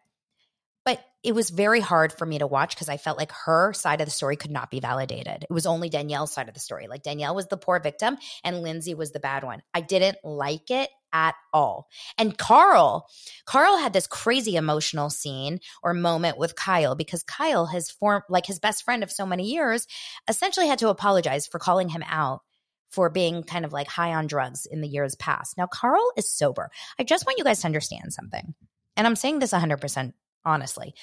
But 0.84 1.04
it 1.22 1.34
was 1.34 1.50
very 1.50 1.80
hard 1.80 2.12
for 2.12 2.26
me 2.26 2.38
to 2.38 2.46
watch 2.46 2.74
because 2.74 2.90
I 2.90 2.98
felt 2.98 3.16
like 3.16 3.32
her 3.46 3.72
side 3.72 4.00
of 4.00 4.06
the 4.06 4.10
story 4.10 4.36
could 4.36 4.50
not 4.50 4.70
be 4.70 4.80
validated. 4.80 5.44
It 5.44 5.52
was 5.52 5.66
only 5.66 5.88
Danielle's 5.88 6.32
side 6.32 6.48
of 6.48 6.54
the 6.54 6.60
story. 6.60 6.86
Like 6.86 7.02
Danielle 7.02 7.34
was 7.34 7.46
the 7.46 7.56
poor 7.56 7.80
victim 7.80 8.18
and 8.42 8.62
Lindsay 8.62 8.94
was 8.94 9.12
the 9.12 9.20
bad 9.20 9.44
one. 9.44 9.62
I 9.72 9.80
didn't 9.80 10.18
like 10.22 10.70
it 10.70 10.90
at 11.14 11.34
all. 11.52 11.88
And 12.18 12.36
Carl, 12.36 13.08
Carl 13.46 13.78
had 13.78 13.94
this 13.94 14.06
crazy 14.06 14.56
emotional 14.56 15.08
scene 15.08 15.60
or 15.82 15.94
moment 15.94 16.36
with 16.36 16.56
Kyle 16.56 16.94
because 16.94 17.22
Kyle, 17.22 17.66
his 17.66 17.90
form, 17.90 18.22
like 18.28 18.44
his 18.44 18.58
best 18.58 18.84
friend 18.84 19.02
of 19.02 19.10
so 19.10 19.24
many 19.24 19.44
years, 19.44 19.86
essentially 20.28 20.66
had 20.66 20.80
to 20.80 20.88
apologize 20.88 21.46
for 21.46 21.58
calling 21.58 21.88
him 21.88 22.02
out 22.06 22.40
for 22.90 23.08
being 23.08 23.42
kind 23.42 23.64
of 23.64 23.72
like 23.72 23.88
high 23.88 24.12
on 24.12 24.26
drugs 24.26 24.66
in 24.66 24.80
the 24.80 24.88
years 24.88 25.14
past. 25.14 25.56
Now, 25.56 25.66
Carl 25.66 26.12
is 26.16 26.32
sober. 26.32 26.70
I 26.98 27.04
just 27.04 27.26
want 27.26 27.38
you 27.38 27.44
guys 27.44 27.60
to 27.60 27.66
understand 27.66 28.12
something. 28.12 28.54
And 28.96 29.06
I'm 29.06 29.16
saying 29.16 29.38
this 29.38 29.52
100% 29.52 30.12
honestly. 30.44 30.94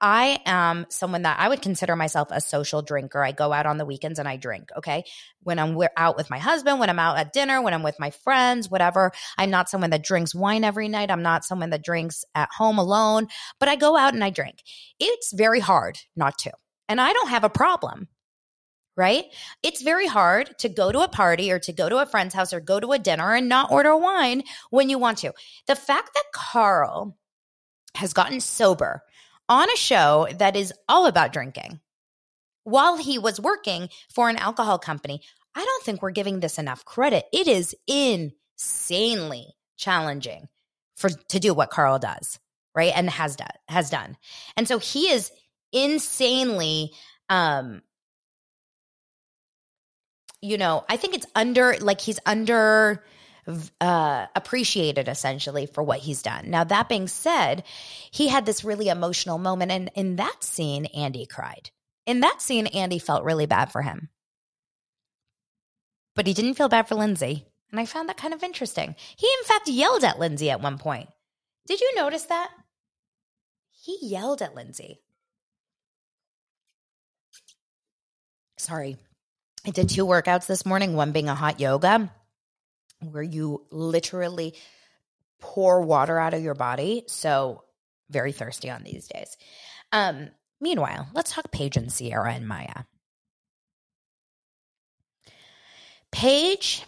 I 0.00 0.40
am 0.46 0.86
someone 0.88 1.22
that 1.22 1.38
I 1.38 1.48
would 1.48 1.60
consider 1.60 1.94
myself 1.94 2.28
a 2.30 2.40
social 2.40 2.80
drinker. 2.80 3.22
I 3.22 3.32
go 3.32 3.52
out 3.52 3.66
on 3.66 3.76
the 3.76 3.84
weekends 3.84 4.18
and 4.18 4.26
I 4.26 4.36
drink. 4.36 4.70
Okay. 4.78 5.04
When 5.42 5.58
I'm 5.58 5.78
out 5.96 6.16
with 6.16 6.30
my 6.30 6.38
husband, 6.38 6.80
when 6.80 6.88
I'm 6.88 6.98
out 6.98 7.18
at 7.18 7.34
dinner, 7.34 7.60
when 7.60 7.74
I'm 7.74 7.82
with 7.82 8.00
my 8.00 8.10
friends, 8.10 8.70
whatever. 8.70 9.12
I'm 9.36 9.50
not 9.50 9.68
someone 9.68 9.90
that 9.90 10.02
drinks 10.02 10.34
wine 10.34 10.64
every 10.64 10.88
night. 10.88 11.10
I'm 11.10 11.22
not 11.22 11.44
someone 11.44 11.70
that 11.70 11.84
drinks 11.84 12.24
at 12.34 12.48
home 12.50 12.78
alone, 12.78 13.26
but 13.58 13.68
I 13.68 13.76
go 13.76 13.94
out 13.94 14.14
and 14.14 14.24
I 14.24 14.30
drink. 14.30 14.62
It's 14.98 15.34
very 15.34 15.60
hard 15.60 15.98
not 16.16 16.38
to. 16.38 16.52
And 16.88 16.98
I 16.98 17.12
don't 17.12 17.28
have 17.28 17.44
a 17.44 17.50
problem. 17.50 18.08
Right? 18.96 19.26
It's 19.62 19.82
very 19.82 20.06
hard 20.06 20.58
to 20.58 20.68
go 20.68 20.92
to 20.92 21.00
a 21.00 21.08
party 21.08 21.52
or 21.52 21.58
to 21.60 21.72
go 21.72 21.88
to 21.88 21.98
a 21.98 22.06
friend's 22.06 22.34
house 22.34 22.52
or 22.52 22.60
go 22.60 22.80
to 22.80 22.92
a 22.92 22.98
dinner 22.98 23.34
and 23.34 23.48
not 23.48 23.70
order 23.70 23.96
wine 23.96 24.42
when 24.70 24.90
you 24.90 24.98
want 24.98 25.18
to. 25.18 25.32
The 25.66 25.76
fact 25.76 26.10
that 26.14 26.24
Carl 26.34 27.16
has 27.94 28.12
gotten 28.12 28.40
sober 28.40 29.02
on 29.48 29.70
a 29.70 29.76
show 29.76 30.28
that 30.38 30.56
is 30.56 30.72
all 30.88 31.06
about 31.06 31.32
drinking 31.32 31.80
while 32.64 32.96
he 32.96 33.18
was 33.18 33.40
working 33.40 33.88
for 34.14 34.28
an 34.28 34.36
alcohol 34.36 34.78
company. 34.78 35.20
I 35.54 35.64
don't 35.64 35.84
think 35.84 36.02
we're 36.02 36.10
giving 36.10 36.40
this 36.40 36.58
enough 36.58 36.84
credit. 36.84 37.24
It 37.32 37.48
is 37.48 37.74
insanely 37.86 39.48
challenging 39.76 40.48
for 40.96 41.08
to 41.08 41.40
do 41.40 41.54
what 41.54 41.70
Carl 41.70 41.98
does, 41.98 42.38
right? 42.74 42.92
And 42.94 43.10
has 43.10 43.36
done 43.36 43.48
has 43.68 43.90
done. 43.90 44.16
And 44.56 44.68
so 44.68 44.78
he 44.78 45.10
is 45.10 45.32
insanely 45.72 46.92
um 47.28 47.82
you 50.42 50.56
know, 50.56 50.84
I 50.88 50.96
think 50.96 51.14
it's 51.14 51.26
under 51.34 51.76
like 51.80 52.00
he's 52.00 52.20
under 52.24 53.04
uh, 53.80 54.26
appreciated 54.34 55.08
essentially 55.08 55.66
for 55.66 55.82
what 55.82 55.98
he's 55.98 56.22
done. 56.22 56.50
Now, 56.50 56.64
that 56.64 56.88
being 56.88 57.08
said, 57.08 57.64
he 58.10 58.28
had 58.28 58.46
this 58.46 58.64
really 58.64 58.88
emotional 58.88 59.38
moment. 59.38 59.72
And 59.72 59.90
in 59.94 60.16
that 60.16 60.42
scene, 60.42 60.86
Andy 60.86 61.26
cried. 61.26 61.70
In 62.06 62.20
that 62.20 62.42
scene, 62.42 62.66
Andy 62.66 62.98
felt 62.98 63.24
really 63.24 63.46
bad 63.46 63.72
for 63.72 63.82
him. 63.82 64.08
But 66.16 66.26
he 66.26 66.34
didn't 66.34 66.54
feel 66.54 66.68
bad 66.68 66.88
for 66.88 66.96
Lindsay. 66.96 67.46
And 67.70 67.78
I 67.78 67.86
found 67.86 68.08
that 68.08 68.16
kind 68.16 68.34
of 68.34 68.42
interesting. 68.42 68.96
He, 69.16 69.26
in 69.26 69.44
fact, 69.44 69.68
yelled 69.68 70.04
at 70.04 70.18
Lindsay 70.18 70.50
at 70.50 70.60
one 70.60 70.78
point. 70.78 71.08
Did 71.66 71.80
you 71.80 71.92
notice 71.96 72.24
that? 72.24 72.50
He 73.70 73.98
yelled 74.02 74.42
at 74.42 74.54
Lindsay. 74.54 75.00
Sorry. 78.58 78.96
I 79.66 79.70
did 79.70 79.88
two 79.88 80.04
workouts 80.04 80.46
this 80.46 80.66
morning, 80.66 80.94
one 80.94 81.12
being 81.12 81.28
a 81.28 81.34
hot 81.34 81.60
yoga 81.60 82.10
where 83.00 83.22
you 83.22 83.66
literally 83.70 84.54
pour 85.40 85.82
water 85.82 86.18
out 86.18 86.34
of 86.34 86.42
your 86.42 86.54
body. 86.54 87.04
So, 87.06 87.64
very 88.10 88.32
thirsty 88.32 88.70
on 88.70 88.82
these 88.82 89.08
days. 89.08 89.36
Um, 89.92 90.28
meanwhile, 90.60 91.08
let's 91.14 91.32
talk 91.32 91.50
Paige 91.50 91.76
and 91.76 91.92
Sierra 91.92 92.32
and 92.32 92.46
Mya. 92.46 92.86
Paige, 96.12 96.84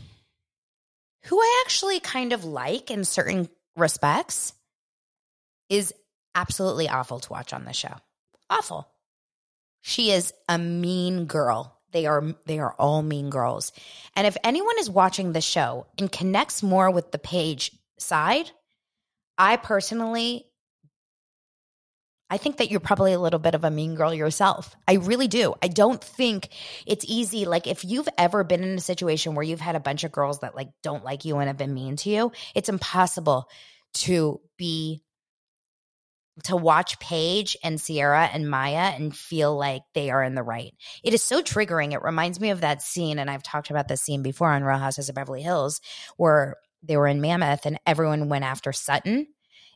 who 1.25 1.38
I 1.38 1.62
actually 1.64 2.01
kind 2.01 2.33
of 2.33 2.44
like 2.44 2.90
in 2.90 3.05
certain 3.05 3.48
respects, 3.77 4.53
is 5.68 5.94
absolutely 6.35 6.88
awful 6.88 7.20
to 7.20 7.33
watch 7.33 7.53
on 7.53 7.64
the 7.64 7.72
show. 7.72 7.94
Awful. 8.51 8.88
She 9.81 10.11
is 10.11 10.33
a 10.48 10.59
mean 10.59 11.27
girl. 11.27 11.79
They 11.92 12.07
are 12.07 12.35
they 12.46 12.59
are 12.59 12.74
all 12.78 13.02
mean 13.02 13.31
girls. 13.31 13.72
And 14.16 14.26
if 14.26 14.37
anyone 14.42 14.78
is 14.78 14.90
watching 14.90 15.33
the 15.33 15.40
show 15.40 15.87
and 15.98 16.11
connects 16.11 16.62
more 16.62 16.90
with 16.90 17.12
the 17.12 17.18
Paige 17.18 17.72
side, 17.98 18.50
I 19.38 19.57
personally 19.57 20.46
I 22.33 22.38
think 22.38 22.57
that 22.57 22.70
you're 22.70 22.81
probably 22.81 23.12
a 23.12 23.20
little 23.20 23.38
bit 23.38 23.55
of 23.55 23.62
a 23.62 23.70
mean 23.70 23.94
girl 23.94 24.14
yourself. 24.14 24.74
I 24.88 24.94
really 24.94 25.28
do. 25.28 25.55
I 25.62 25.68
don't 25.68 26.02
think 26.02 26.48
it's 26.87 27.05
easy. 27.07 27.44
Like, 27.44 27.66
if 27.66 27.85
you've 27.85 28.09
ever 28.16 28.42
been 28.42 28.64
in 28.64 28.78
a 28.78 28.81
situation 28.81 29.35
where 29.35 29.44
you've 29.44 29.61
had 29.61 29.76
a 29.76 29.81
bunch 29.81 30.02
of 30.02 30.12
girls 30.12 30.38
that 30.38 30.57
like 30.57 30.70
don't 30.83 31.05
like 31.05 31.26
you 31.26 31.37
and 31.37 31.48
have 31.48 31.59
been 31.59 31.74
mean 31.74 31.96
to 31.96 32.09
you, 32.09 32.33
it's 32.55 32.70
impossible 32.70 33.50
to 33.96 34.40
be 34.57 35.02
to 36.44 36.57
watch 36.57 36.98
Paige 36.98 37.57
and 37.62 37.81
Sierra 37.81 38.28
and 38.33 38.50
Mya 38.50 38.94
and 38.96 39.16
feel 39.16 39.57
like 39.57 39.83
they 39.94 40.11
are 40.11 40.22
in 40.22 40.35
the 40.35 40.42
right. 40.42 40.74
It 41.05 41.14
is 41.14 41.22
so 41.22 41.42
triggering. 41.42 41.92
It 41.92 42.02
reminds 42.02 42.40
me 42.40 42.50
of 42.50 42.62
that 42.62 42.83
scene, 42.83 43.18
and 43.18 43.31
I've 43.31 43.42
talked 43.42 43.70
about 43.70 43.88
this 43.88 44.02
scene 44.02 44.22
before 44.22 44.50
on 44.50 44.64
Real 44.64 44.78
Houses 44.78 45.09
of 45.09 45.14
Beverly 45.14 45.42
Hills, 45.42 45.81
where 46.16 46.57
they 46.83 46.96
were 46.96 47.07
in 47.07 47.20
Mammoth 47.20 47.64
and 47.64 47.78
everyone 47.87 48.28
went 48.28 48.44
after 48.44 48.72
Sutton. 48.72 49.28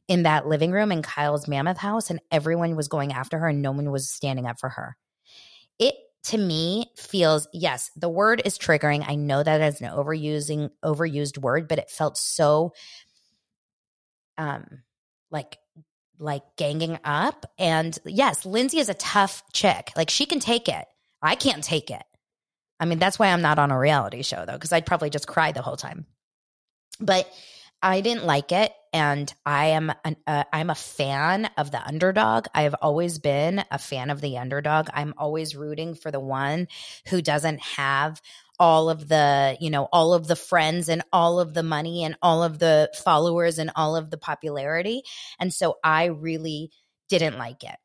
in 0.09 0.23
that 0.23 0.47
living 0.47 0.71
room 0.71 0.93
in 0.93 1.03
Kyle's 1.03 1.49
mammoth 1.49 1.79
house 1.79 2.11
and 2.11 2.21
everyone 2.31 2.77
was 2.77 2.89
going 2.89 3.13
after 3.13 3.39
her 3.39 3.49
and 3.49 3.63
no 3.63 3.73
one 3.73 3.91
was 3.91 4.09
standing 4.09 4.47
up 4.47 4.59
for 4.61 4.69
her. 4.69 4.97
It 5.79 5.95
to 6.25 6.39
me 6.39 6.87
feels 6.97 7.49
yes, 7.53 7.91
the 7.97 8.09
word 8.09 8.43
is 8.45 8.59
triggering. 8.59 9.05
I 9.07 9.15
know 9.17 9.43
that 9.43 9.61
is 9.61 9.81
an 9.81 9.91
overusing 9.91 10.71
overused 10.85 11.39
word, 11.39 11.69
but 11.69 11.79
it 11.79 11.91
felt 11.91 12.17
so 12.17 12.73
um 14.39 14.83
like 15.31 15.59
like 16.19 16.43
ganging 16.57 16.99
up 17.05 17.47
and 17.59 17.99
yes, 18.05 18.45
Lindsay 18.47 18.79
is 18.79 18.89
a 18.89 18.95
tough 18.95 19.43
chick. 19.53 19.91
Like 19.97 20.11
she 20.11 20.27
can 20.27 20.41
take 20.41 20.69
it. 20.69 20.87
I 21.23 21.35
can't 21.35 21.65
take 21.65 21.91
it. 21.91 22.05
I 22.79 22.85
mean, 22.85 22.99
that's 22.99 23.19
why 23.19 23.29
I'm 23.29 23.43
not 23.43 23.59
on 23.59 23.71
a 23.71 23.79
reality 23.79 24.23
show 24.23 24.45
though 24.47 24.59
cuz 24.59 24.73
I'd 24.73 24.87
probably 24.87 25.11
just 25.11 25.27
cry 25.27 25.53
the 25.53 25.63
whole 25.63 25.77
time. 25.77 26.07
But 27.01 27.31
I 27.83 28.01
didn't 28.01 28.25
like 28.25 28.53
it, 28.53 28.73
and 28.93 29.33
I 29.45 29.67
am 29.67 29.93
an, 30.05 30.17
uh, 30.27 30.45
I'm 30.53 30.71
a 30.71 30.75
fan 30.75 31.51
of 31.59 31.71
the 31.71 31.87
underdog. 31.87 32.47
I 32.55 32.63
have 32.63 32.75
always 32.81 33.19
been 33.19 33.63
a 33.71 33.79
fan 33.79 34.11
of 34.11 34.21
the 34.21 34.39
underdog. 34.39 34.89
I'm 34.95 35.15
always 35.19 35.55
rooting 35.55 35.95
for 35.95 36.11
the 36.11 36.21
one 36.21 36.69
who 37.09 37.21
doesn't 37.21 37.61
have 37.61 38.23
all 38.59 38.89
of 38.91 39.09
the 39.09 39.57
you 39.61 39.71
know 39.71 39.89
all 39.93 40.15
of 40.15 40.27
the 40.27 40.37
friends 40.37 40.89
and 40.89 41.03
all 41.13 41.41
of 41.41 41.55
the 41.55 41.63
money 41.63 42.05
and 42.05 42.17
all 42.23 42.43
of 42.43 42.59
the 42.59 42.91
followers 42.95 43.59
and 43.59 43.71
all 43.77 43.97
of 43.97 44.11
the 44.11 44.19
popularity 44.19 45.03
and 45.39 45.53
so 45.53 45.77
i 45.85 46.07
really 46.07 46.71
didn't 47.09 47.39
like 47.39 47.63
it 47.65 47.77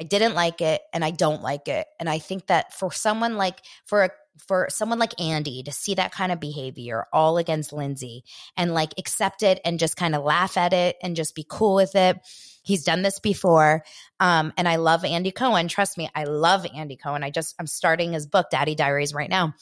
i 0.00 0.04
didn't 0.04 0.34
like 0.34 0.60
it 0.60 0.80
and 0.92 1.04
i 1.04 1.10
don't 1.10 1.42
like 1.42 1.68
it 1.68 1.86
and 1.98 2.08
i 2.08 2.18
think 2.18 2.46
that 2.46 2.72
for 2.74 2.92
someone 2.92 3.36
like 3.36 3.60
for 3.86 4.04
a 4.04 4.10
for 4.46 4.68
someone 4.70 4.98
like 4.98 5.20
Andy 5.20 5.62
to 5.64 5.72
see 5.72 5.94
that 5.94 6.12
kind 6.12 6.32
of 6.32 6.40
behavior 6.40 7.06
all 7.12 7.38
against 7.38 7.72
Lindsay 7.72 8.24
and 8.56 8.74
like 8.74 8.94
accept 8.98 9.42
it 9.42 9.60
and 9.64 9.78
just 9.78 9.96
kind 9.96 10.14
of 10.14 10.22
laugh 10.22 10.56
at 10.56 10.72
it 10.72 10.96
and 11.02 11.16
just 11.16 11.34
be 11.34 11.44
cool 11.48 11.74
with 11.74 11.94
it. 11.94 12.18
He's 12.62 12.84
done 12.84 13.02
this 13.02 13.18
before. 13.18 13.84
Um, 14.20 14.52
and 14.56 14.68
I 14.68 14.76
love 14.76 15.04
Andy 15.04 15.30
Cohen. 15.30 15.68
Trust 15.68 15.96
me, 15.96 16.08
I 16.14 16.24
love 16.24 16.66
Andy 16.74 16.96
Cohen. 16.96 17.24
I 17.24 17.30
just, 17.30 17.54
I'm 17.58 17.66
starting 17.66 18.12
his 18.12 18.26
book, 18.26 18.50
Daddy 18.50 18.74
Diaries, 18.74 19.14
right 19.14 19.30
now. 19.30 19.54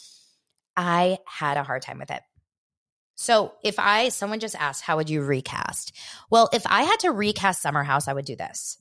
I 0.77 1.19
had 1.27 1.57
a 1.57 1.63
hard 1.63 1.83
time 1.83 1.99
with 1.99 2.11
it. 2.11 2.23
So 3.17 3.53
if 3.65 3.79
I, 3.79 4.11
someone 4.11 4.41
just 4.41 4.55
asked, 4.55 4.83
how 4.83 4.97
would 4.97 5.09
you 5.09 5.23
recast? 5.23 5.93
Well, 6.31 6.51
if 6.53 6.67
I 6.67 6.83
had 6.83 7.01
to 7.01 7.13
recast 7.13 7.63
Summer 7.63 7.83
House, 7.83 8.09
I 8.09 8.13
would 8.13 8.27
do 8.27 8.37
this. 8.37 8.77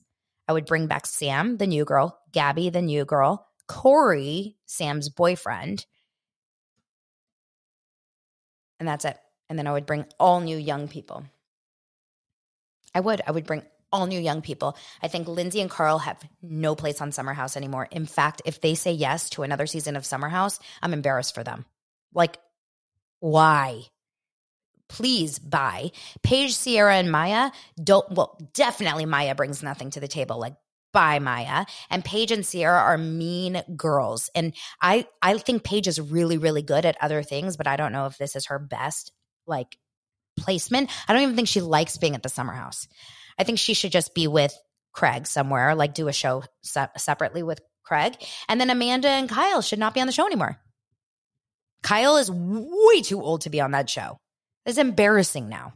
I 0.46 0.52
would 0.52 0.66
bring 0.66 0.86
back 0.86 1.06
Sam, 1.06 1.56
the 1.56 1.66
new 1.66 1.84
girl, 1.84 2.18
Gabby, 2.32 2.70
the 2.70 2.82
new 2.82 3.04
girl, 3.04 3.46
Corey, 3.66 4.56
Sam's 4.66 5.08
boyfriend. 5.08 5.86
And 8.78 8.86
that's 8.86 9.06
it. 9.06 9.16
And 9.48 9.58
then 9.58 9.66
I 9.66 9.72
would 9.72 9.86
bring 9.86 10.04
all 10.20 10.40
new 10.40 10.58
young 10.58 10.86
people. 10.88 11.24
I 12.94 13.00
would. 13.00 13.22
I 13.26 13.30
would 13.30 13.46
bring 13.46 13.62
all 13.90 14.06
new 14.06 14.20
young 14.20 14.42
people. 14.42 14.76
I 15.02 15.08
think 15.08 15.28
Lindsay 15.28 15.60
and 15.60 15.70
Carl 15.70 15.98
have 15.98 16.22
no 16.42 16.74
place 16.74 17.00
on 17.00 17.12
Summer 17.12 17.32
House 17.32 17.56
anymore. 17.56 17.88
In 17.90 18.06
fact, 18.06 18.42
if 18.44 18.60
they 18.60 18.74
say 18.74 18.92
yes 18.92 19.30
to 19.30 19.42
another 19.42 19.66
season 19.66 19.96
of 19.96 20.04
Summer 20.04 20.28
House, 20.28 20.58
I'm 20.82 20.92
embarrassed 20.92 21.34
for 21.34 21.42
them. 21.42 21.64
Like, 22.16 22.38
why? 23.20 23.82
Please 24.88 25.38
buy. 25.38 25.92
Paige, 26.22 26.54
Sierra, 26.54 26.96
and 26.96 27.12
Mya 27.12 27.52
don't, 27.82 28.10
well, 28.10 28.38
definitely 28.54 29.06
Mya 29.06 29.36
brings 29.36 29.62
nothing 29.62 29.90
to 29.90 30.00
the 30.00 30.08
table. 30.08 30.40
Like, 30.40 30.54
by 30.92 31.18
Mya 31.18 31.66
and 31.90 32.02
Paige 32.02 32.32
and 32.32 32.46
Sierra 32.46 32.78
are 32.78 32.96
mean 32.96 33.62
girls. 33.76 34.30
And 34.34 34.54
I 34.80 35.06
I 35.20 35.36
think 35.36 35.62
Paige 35.62 35.88
is 35.88 36.00
really 36.00 36.38
really 36.38 36.62
good 36.62 36.86
at 36.86 36.96
other 37.02 37.22
things, 37.22 37.58
but 37.58 37.66
I 37.66 37.76
don't 37.76 37.92
know 37.92 38.06
if 38.06 38.16
this 38.16 38.34
is 38.34 38.46
her 38.46 38.58
best 38.58 39.12
like 39.46 39.76
placement. 40.38 40.88
I 41.06 41.12
don't 41.12 41.22
even 41.22 41.36
think 41.36 41.48
she 41.48 41.60
likes 41.60 41.98
being 41.98 42.14
at 42.14 42.22
the 42.22 42.30
summer 42.30 42.54
house. 42.54 42.88
I 43.38 43.44
think 43.44 43.58
she 43.58 43.74
should 43.74 43.92
just 43.92 44.14
be 44.14 44.26
with 44.26 44.58
Craig 44.92 45.26
somewhere, 45.26 45.74
like 45.74 45.92
do 45.92 46.08
a 46.08 46.14
show 46.14 46.44
se- 46.62 46.88
separately 46.96 47.42
with 47.42 47.60
Craig. 47.82 48.14
And 48.48 48.58
then 48.58 48.70
Amanda 48.70 49.08
and 49.08 49.28
Kyle 49.28 49.60
should 49.60 49.78
not 49.78 49.92
be 49.92 50.00
on 50.00 50.06
the 50.06 50.14
show 50.14 50.24
anymore. 50.24 50.58
Kyle 51.86 52.16
is 52.16 52.28
way 52.32 53.00
too 53.00 53.22
old 53.22 53.42
to 53.42 53.50
be 53.50 53.60
on 53.60 53.70
that 53.70 53.88
show. 53.88 54.18
It's 54.64 54.76
embarrassing 54.76 55.48
now. 55.48 55.74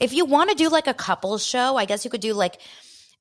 If 0.00 0.14
you 0.14 0.24
want 0.24 0.48
to 0.48 0.56
do 0.56 0.70
like 0.70 0.86
a 0.86 0.94
couples 0.94 1.44
show, 1.44 1.76
I 1.76 1.84
guess 1.84 2.06
you 2.06 2.10
could 2.10 2.22
do 2.22 2.32
like 2.32 2.58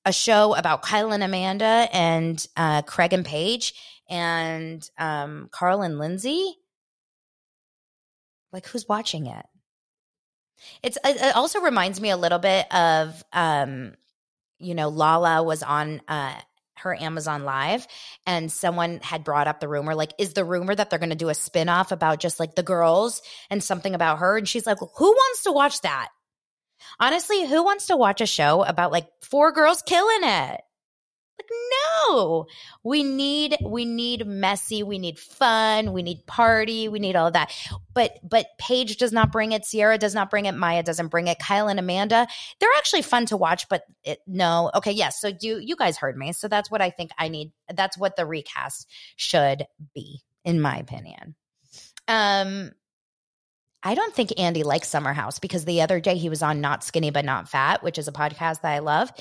a 0.05 0.13
show 0.13 0.55
about 0.55 0.83
Kyle 0.83 1.11
and 1.11 1.21
Amanda 1.21 1.89
and 1.91 2.47
uh, 2.55 2.83
Craig 2.83 3.11
and 3.11 3.25
Paige 3.25 3.73
and 4.09 4.89
um, 4.97 5.49
Carl 5.51 5.81
and 5.81 5.99
Lindsay. 5.99 6.55
Like, 8.53 8.67
who's 8.67 8.87
watching 8.87 9.25
it? 9.25 9.45
It's 10.81 10.97
it 11.03 11.35
also 11.35 11.59
reminds 11.59 11.99
me 11.99 12.09
a 12.09 12.17
little 12.17 12.39
bit 12.39 12.73
of 12.73 13.21
um, 13.33 13.95
you 14.59 14.75
know, 14.75 14.87
Lala 14.87 15.43
was 15.43 15.61
on 15.61 16.01
uh 16.07 16.35
her 16.81 16.95
Amazon 16.99 17.43
Live 17.43 17.87
and 18.25 18.51
someone 18.51 18.99
had 19.01 19.23
brought 19.23 19.47
up 19.47 19.59
the 19.59 19.67
rumor 19.67 19.95
like 19.95 20.13
is 20.17 20.33
the 20.33 20.45
rumor 20.45 20.75
that 20.75 20.89
they're 20.89 20.99
going 20.99 21.09
to 21.09 21.15
do 21.15 21.29
a 21.29 21.33
spin-off 21.33 21.91
about 21.91 22.19
just 22.19 22.39
like 22.39 22.55
the 22.55 22.63
girls 22.63 23.21
and 23.49 23.63
something 23.63 23.95
about 23.95 24.19
her 24.19 24.37
and 24.37 24.47
she's 24.47 24.65
like 24.65 24.79
who 24.79 25.11
wants 25.11 25.43
to 25.43 25.51
watch 25.51 25.81
that? 25.81 26.09
Honestly, 26.99 27.47
who 27.47 27.63
wants 27.63 27.87
to 27.87 27.97
watch 27.97 28.21
a 28.21 28.25
show 28.25 28.63
about 28.63 28.91
like 28.91 29.07
four 29.21 29.51
girls 29.51 29.81
killing 29.81 30.23
it? 30.23 30.61
Like 31.39 31.49
no. 32.07 32.47
We 32.83 33.03
need 33.03 33.57
we 33.63 33.85
need 33.85 34.27
messy, 34.27 34.83
we 34.83 34.99
need 34.99 35.17
fun, 35.17 35.93
we 35.93 36.03
need 36.03 36.25
party, 36.27 36.87
we 36.87 36.99
need 36.99 37.15
all 37.15 37.27
of 37.27 37.33
that. 37.33 37.51
But 37.93 38.19
but 38.23 38.47
Paige 38.57 38.97
does 38.97 39.11
not 39.11 39.31
bring 39.31 39.51
it, 39.51 39.65
Sierra 39.65 39.97
does 39.97 40.13
not 40.13 40.29
bring 40.29 40.45
it, 40.45 40.53
Mya 40.53 40.83
doesn't 40.83 41.07
bring 41.07 41.27
it, 41.27 41.39
Kyle 41.39 41.67
and 41.67 41.79
Amanda, 41.79 42.27
they're 42.59 42.69
actually 42.77 43.01
fun 43.01 43.25
to 43.27 43.37
watch, 43.37 43.67
but 43.69 43.83
it, 44.03 44.19
no. 44.27 44.71
Okay, 44.75 44.91
yes. 44.91 45.19
So 45.19 45.31
do 45.31 45.59
you 45.59 45.75
guys 45.75 45.97
heard 45.97 46.17
me. 46.17 46.33
So 46.33 46.47
that's 46.47 46.69
what 46.69 46.81
I 46.81 46.89
think 46.89 47.11
I 47.17 47.27
need. 47.29 47.51
That's 47.73 47.97
what 47.97 48.15
the 48.15 48.25
recast 48.25 48.87
should 49.15 49.65
be 49.95 50.21
in 50.43 50.61
my 50.61 50.77
opinion. 50.77 51.35
Um 52.07 52.71
I 53.83 53.95
don't 53.95 54.13
think 54.13 54.39
Andy 54.39 54.61
likes 54.63 54.89
Summer 54.89 55.13
House 55.13 55.39
because 55.39 55.65
the 55.65 55.81
other 55.81 55.99
day 55.99 56.15
he 56.15 56.29
was 56.29 56.43
on 56.43 56.61
Not 56.61 56.83
Skinny 56.83 57.09
But 57.09 57.25
Not 57.25 57.49
Fat, 57.49 57.81
which 57.81 57.97
is 57.97 58.07
a 58.07 58.11
podcast 58.11 58.61
that 58.61 58.73
I 58.73 58.79
love. 58.79 59.11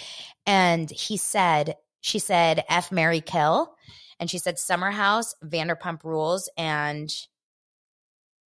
And 0.45 0.91
he 0.91 1.17
said, 1.17 1.77
she 2.01 2.19
said, 2.19 2.65
F 2.69 2.91
Mary 2.91 3.21
Kill. 3.21 3.75
And 4.19 4.31
she 4.31 4.39
said, 4.39 4.59
Summer 4.59 4.91
House, 4.91 5.35
Vanderpump 5.43 6.05
Rules, 6.05 6.51
and 6.57 7.11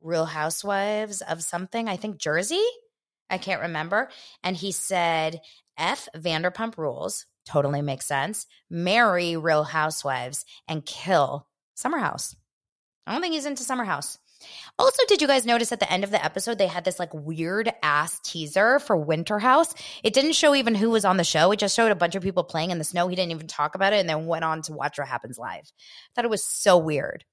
Real 0.01 0.27
Housewives 0.27 1.21
of 1.23 1.43
something, 1.43 1.89
I 1.89 1.97
think 1.97 2.19
Jersey. 2.19 2.65
I 3.31 3.39
can't 3.39 3.63
remember. 3.63 4.11
And 4.43 4.57
he 4.57 4.71
said, 4.71 5.41
F 5.77 6.09
Vanderpump 6.17 6.77
Rules, 6.77 7.27
totally 7.47 7.83
makes 7.83 8.07
sense. 8.07 8.47
Marry 8.71 9.37
Real 9.37 9.65
Housewives 9.65 10.45
and 10.69 10.87
kill 10.87 11.49
Summer 11.75 11.99
House. 11.99 12.37
I 13.07 13.13
don't 13.13 13.21
think 13.21 13.35
he's 13.35 13.47
into 13.47 13.65
Summer 13.65 13.85
House. 13.85 14.19
Also, 14.79 15.03
did 15.07 15.23
you 15.23 15.29
guys 15.29 15.47
notice 15.47 15.73
at 15.73 15.81
the 15.81 15.93
end 15.93 16.05
of 16.05 16.11
the 16.11 16.25
episode 16.25 16.59
they 16.59 16.67
had 16.67 16.85
this 16.85 16.99
like 16.99 17.13
weird 17.13 17.73
ass 17.83 18.19
teaser 18.25 18.79
for 18.79 18.97
Winter 18.97 19.39
House? 19.39 19.75
It 20.03 20.15
didn't 20.15 20.33
show 20.33 20.55
even 20.55 20.75
who 20.75 20.91
was 20.91 21.05
on 21.05 21.17
the 21.17 21.25
show. 21.25 21.53
It 21.53 21.59
just 21.59 21.77
showed 21.77 21.93
a 21.93 21.97
bunch 21.97 22.15
of 22.15 22.23
people 22.23 22.45
playing 22.45 22.71
in 22.71 22.79
the 22.79 22.85
snow. 22.85 23.09
He 23.09 23.17
didn't 23.17 23.33
even 23.33 23.47
talk 23.47 23.75
about 23.75 23.93
it 23.93 24.01
and 24.01 24.09
then 24.09 24.27
went 24.27 24.45
on 24.45 24.63
to 24.63 24.73
watch 24.73 24.99
what 24.99 25.09
happens 25.09 25.39
live. 25.39 25.65
I 25.65 26.11
thought 26.15 26.25
it 26.25 26.31
was 26.31 26.45
so 26.45 26.79
weird. 26.79 27.25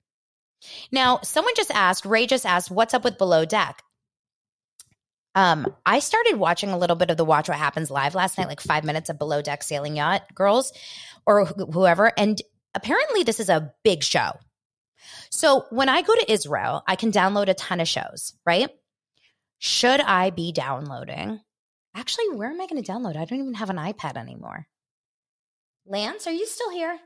Now, 0.91 1.19
someone 1.23 1.53
just 1.55 1.71
asked, 1.71 2.05
Ray 2.05 2.27
just 2.27 2.45
asked, 2.45 2.69
what's 2.69 2.93
up 2.93 3.03
with 3.03 3.17
Below 3.17 3.45
Deck? 3.45 3.81
Um, 5.33 5.73
I 5.85 5.99
started 5.99 6.35
watching 6.35 6.69
a 6.69 6.77
little 6.77 6.95
bit 6.95 7.09
of 7.09 7.17
the 7.17 7.25
Watch 7.25 7.47
What 7.47 7.57
Happens 7.57 7.89
live 7.89 8.15
last 8.15 8.37
night, 8.37 8.47
like 8.47 8.59
five 8.59 8.83
minutes 8.83 9.09
of 9.09 9.17
Below 9.17 9.41
Deck 9.41 9.63
Sailing 9.63 9.95
Yacht 9.95 10.23
Girls 10.35 10.73
or 11.25 11.45
wh- 11.45 11.73
whoever. 11.73 12.11
And 12.17 12.41
apparently, 12.75 13.23
this 13.23 13.39
is 13.39 13.49
a 13.49 13.73
big 13.83 14.03
show. 14.03 14.31
So 15.29 15.65
when 15.69 15.89
I 15.89 16.01
go 16.01 16.15
to 16.15 16.31
Israel, 16.31 16.83
I 16.87 16.95
can 16.95 17.11
download 17.11 17.47
a 17.47 17.53
ton 17.53 17.79
of 17.79 17.87
shows, 17.87 18.33
right? 18.45 18.69
Should 19.59 20.01
I 20.01 20.29
be 20.31 20.51
downloading? 20.51 21.39
Actually, 21.95 22.29
where 22.35 22.49
am 22.49 22.61
I 22.61 22.67
going 22.67 22.81
to 22.81 22.91
download? 22.91 23.15
I 23.15 23.25
don't 23.25 23.39
even 23.39 23.53
have 23.55 23.69
an 23.69 23.77
iPad 23.77 24.17
anymore. 24.17 24.65
Lance, 25.85 26.25
are 26.25 26.31
you 26.31 26.47
still 26.47 26.71
here? 26.71 26.97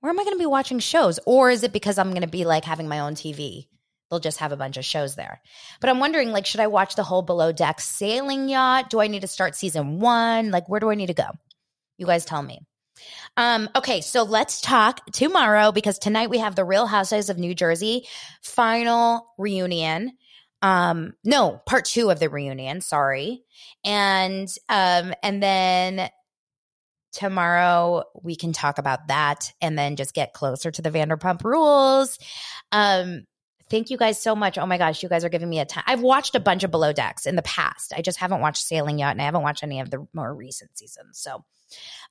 Where 0.00 0.10
am 0.10 0.18
I 0.18 0.24
going 0.24 0.36
to 0.36 0.42
be 0.42 0.46
watching 0.46 0.78
shows? 0.78 1.18
Or 1.24 1.50
is 1.50 1.62
it 1.62 1.72
because 1.72 1.98
I'm 1.98 2.10
going 2.10 2.22
to 2.22 2.28
be 2.28 2.44
like 2.44 2.64
having 2.64 2.88
my 2.88 3.00
own 3.00 3.14
TV? 3.14 3.68
They'll 4.10 4.20
just 4.20 4.38
have 4.38 4.52
a 4.52 4.56
bunch 4.56 4.76
of 4.76 4.84
shows 4.84 5.16
there. 5.16 5.40
But 5.80 5.90
I'm 5.90 5.98
wondering, 5.98 6.30
like, 6.30 6.46
should 6.46 6.60
I 6.60 6.68
watch 6.68 6.94
the 6.94 7.02
whole 7.02 7.22
Below 7.22 7.52
Deck 7.52 7.80
sailing 7.80 8.48
yacht? 8.48 8.90
Do 8.90 9.00
I 9.00 9.08
need 9.08 9.22
to 9.22 9.26
start 9.26 9.56
season 9.56 9.98
one? 9.98 10.50
Like, 10.50 10.68
where 10.68 10.80
do 10.80 10.90
I 10.90 10.94
need 10.94 11.08
to 11.08 11.14
go? 11.14 11.28
You 11.98 12.06
guys 12.06 12.24
tell 12.24 12.42
me. 12.42 12.60
Um, 13.36 13.68
okay, 13.76 14.00
so 14.00 14.22
let's 14.22 14.60
talk 14.60 15.04
tomorrow 15.12 15.72
because 15.72 15.98
tonight 15.98 16.30
we 16.30 16.38
have 16.38 16.54
the 16.54 16.64
Real 16.64 16.86
Housewives 16.86 17.28
of 17.28 17.38
New 17.38 17.54
Jersey 17.54 18.06
final 18.42 19.26
reunion. 19.38 20.12
Um, 20.62 21.14
no, 21.22 21.60
part 21.66 21.84
two 21.84 22.10
of 22.10 22.18
the 22.18 22.28
reunion, 22.28 22.80
sorry. 22.80 23.44
And 23.84 24.48
um, 24.68 25.14
and 25.22 25.42
then 25.42 26.08
tomorrow 27.12 28.04
we 28.22 28.36
can 28.36 28.52
talk 28.52 28.78
about 28.78 29.08
that 29.08 29.52
and 29.60 29.78
then 29.78 29.96
just 29.96 30.14
get 30.14 30.32
closer 30.32 30.70
to 30.70 30.82
the 30.82 30.90
Vanderpump 30.90 31.44
rules. 31.44 32.18
Um, 32.72 33.24
Thank 33.68 33.90
you 33.90 33.96
guys 33.96 34.20
so 34.20 34.36
much. 34.36 34.58
Oh 34.58 34.66
my 34.66 34.78
gosh, 34.78 35.02
you 35.02 35.08
guys 35.08 35.24
are 35.24 35.28
giving 35.28 35.48
me 35.48 35.58
a 35.58 35.64
time. 35.64 35.84
I've 35.86 36.00
watched 36.00 36.36
a 36.36 36.40
bunch 36.40 36.62
of 36.62 36.70
Below 36.70 36.92
Decks 36.92 37.26
in 37.26 37.34
the 37.34 37.42
past. 37.42 37.92
I 37.96 38.00
just 38.00 38.18
haven't 38.18 38.40
watched 38.40 38.64
Sailing 38.64 38.98
Yacht 38.98 39.12
and 39.12 39.20
I 39.20 39.24
haven't 39.24 39.42
watched 39.42 39.64
any 39.64 39.80
of 39.80 39.90
the 39.90 40.06
more 40.12 40.32
recent 40.32 40.76
seasons. 40.78 41.18
So 41.18 41.44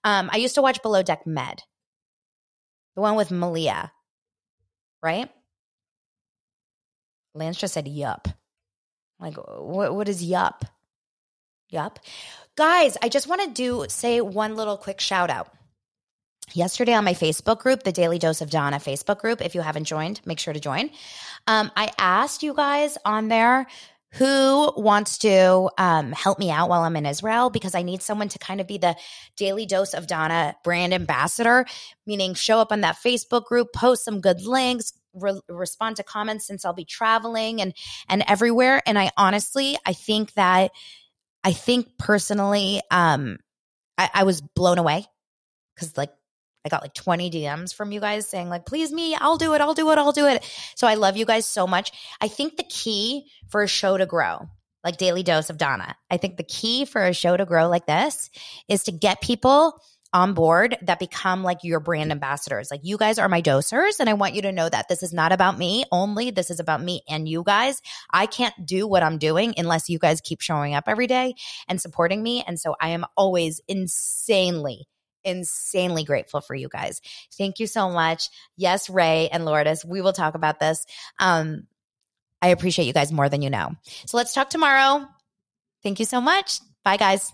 um, 0.03 0.29
I 0.33 0.37
used 0.37 0.55
to 0.55 0.61
watch 0.61 0.81
Below 0.81 1.01
Deck 1.01 1.25
Med, 1.25 1.61
the 2.95 3.01
one 3.01 3.15
with 3.15 3.31
Malia, 3.31 3.93
right? 5.01 5.29
Lance 7.33 7.57
just 7.57 7.73
said, 7.73 7.87
yup. 7.87 8.27
Like, 9.19 9.35
what, 9.37 9.95
what 9.95 10.09
is 10.09 10.23
yup? 10.23 10.65
Yup. 11.69 11.99
Guys, 12.55 12.97
I 13.01 13.09
just 13.09 13.27
want 13.27 13.41
to 13.43 13.49
do 13.49 13.85
say 13.89 14.19
one 14.21 14.55
little 14.55 14.77
quick 14.77 14.99
shout 14.99 15.29
out. 15.29 15.53
Yesterday 16.53 16.93
on 16.93 17.03
my 17.03 17.13
Facebook 17.13 17.59
group, 17.59 17.83
the 17.83 17.91
Daily 17.91 18.19
Dose 18.19 18.41
of 18.41 18.49
Dana 18.49 18.77
Facebook 18.77 19.19
group, 19.19 19.41
if 19.41 19.55
you 19.55 19.61
haven't 19.61 19.85
joined, 19.85 20.21
make 20.25 20.39
sure 20.39 20.53
to 20.53 20.59
join. 20.59 20.89
Um, 21.47 21.71
I 21.75 21.91
asked 21.97 22.43
you 22.43 22.53
guys 22.53 22.97
on 23.03 23.27
there 23.27 23.67
who 24.13 24.71
wants 24.77 25.17
to 25.17 25.69
um, 25.77 26.13
help 26.13 26.39
me 26.39 26.49
out 26.49 26.69
while 26.69 26.83
I'm 26.83 26.95
in 26.95 27.05
Israel 27.05 27.49
because 27.49 27.75
I 27.75 27.81
need 27.81 28.01
someone 28.01 28.29
to 28.29 28.39
kind 28.39 28.61
of 28.61 28.67
be 28.67 28.77
the 28.77 28.95
daily 29.35 29.65
dose 29.65 29.93
of 29.93 30.07
Dana 30.07 30.55
brand 30.63 30.93
ambassador, 30.93 31.65
meaning 32.07 32.33
show 32.33 32.59
up 32.59 32.71
on 32.71 32.81
that 32.81 32.95
Facebook 32.95 33.45
group, 33.45 33.73
post 33.73 34.05
some 34.05 34.21
good 34.21 34.41
links, 34.41 34.93
re- 35.13 35.41
respond 35.49 35.97
to 35.97 36.03
comments 36.03 36.47
since 36.47 36.63
I'll 36.63 36.73
be 36.73 36.85
traveling 36.85 37.61
and 37.61 37.73
and 38.07 38.23
everywhere. 38.27 38.81
And 38.85 38.97
I 38.97 39.11
honestly, 39.17 39.77
I 39.85 39.91
think 39.91 40.33
that 40.33 40.71
I 41.43 41.51
think 41.51 41.97
personally, 41.97 42.81
um, 42.91 43.37
I, 43.97 44.09
I 44.13 44.23
was 44.23 44.39
blown 44.39 44.77
away 44.77 45.05
because 45.75 45.97
like 45.97 46.13
I 46.65 46.69
got 46.69 46.81
like 46.81 46.93
20 46.93 47.29
DMs 47.29 47.73
from 47.73 47.91
you 47.91 47.99
guys 47.99 48.27
saying, 48.27 48.49
like, 48.49 48.65
please 48.65 48.91
me, 48.91 49.15
I'll 49.15 49.37
do 49.37 49.53
it, 49.53 49.61
I'll 49.61 49.75
do 49.75 49.89
it, 49.91 49.97
I'll 49.97 50.11
do 50.11 50.25
it. 50.25 50.43
So 50.75 50.87
I 50.87 50.95
love 50.95 51.15
you 51.15 51.25
guys 51.25 51.45
so 51.45 51.67
much. 51.67 51.91
I 52.19 52.27
think 52.27 52.57
the 52.57 52.63
key 52.63 53.27
for 53.49 53.61
a 53.61 53.67
show 53.67 53.97
to 53.97 54.05
grow, 54.05 54.49
like 54.83 54.97
Daily 54.97 55.23
Dose 55.23 55.49
of 55.51 55.57
Dana, 55.57 55.95
I 56.09 56.17
think 56.17 56.37
the 56.37 56.43
key 56.43 56.85
for 56.85 57.03
a 57.03 57.13
show 57.13 57.37
to 57.37 57.45
grow 57.45 57.69
like 57.69 57.85
this 57.85 58.31
is 58.67 58.83
to 58.85 58.91
get 58.91 59.21
people 59.21 59.79
on 60.15 60.33
board 60.33 60.77
that 60.83 60.97
become 60.97 61.43
like 61.43 61.63
your 61.63 61.81
brand 61.81 62.09
ambassadors. 62.09 62.71
Like 62.71 62.79
you 62.83 62.97
guys 62.97 63.19
are 63.19 63.27
my 63.27 63.41
dosers. 63.41 63.99
And 63.99 64.09
I 64.09 64.13
want 64.13 64.33
you 64.33 64.43
to 64.43 64.53
know 64.53 64.69
that 64.69 64.87
this 64.87 65.03
is 65.03 65.11
not 65.11 65.33
about 65.33 65.57
me 65.59 65.83
only. 65.91 66.31
This 66.31 66.49
is 66.49 66.61
about 66.61 66.81
me 66.81 67.01
and 67.09 67.27
you 67.27 67.43
guys. 67.43 67.81
I 68.09 68.25
can't 68.25 68.65
do 68.65 68.87
what 68.87 69.03
I'm 69.03 69.17
doing 69.17 69.55
unless 69.57 69.89
you 69.89 69.99
guys 69.99 70.21
keep 70.21 70.39
showing 70.39 70.73
up 70.73 70.85
every 70.87 71.07
day 71.07 71.35
and 71.67 71.81
supporting 71.81 72.23
me. 72.23 72.45
And 72.47 72.57
so 72.57 72.75
I 72.79 72.89
am 72.89 73.05
always 73.17 73.59
insanely 73.67 74.87
insanely 75.25 76.03
grateful 76.03 76.41
for 76.41 76.55
you 76.55 76.69
guys. 76.69 77.01
Thank 77.37 77.59
you 77.59 77.67
so 77.67 77.89
much. 77.89 78.29
Yes, 78.55 78.89
Ray 78.89 79.29
and 79.29 79.43
Lourdes, 79.45 79.83
we 79.83 80.01
will 80.01 80.13
talk 80.13 80.35
about 80.35 80.59
this. 80.59 80.85
Um, 81.19 81.67
I 82.41 82.49
appreciate 82.49 82.85
you 82.85 82.93
guys 82.93 83.11
more 83.11 83.27
than 83.27 83.41
you 83.41 83.49
know. 83.49 83.71
So 84.05 84.17
let's 84.17 84.33
talk 84.33 84.49
tomorrow. 84.49 85.07
Thank 85.83 85.99
you 85.99 86.05
so 86.05 86.21
much. 86.21 86.59
Bye, 86.83 86.97
guys. 86.97 87.33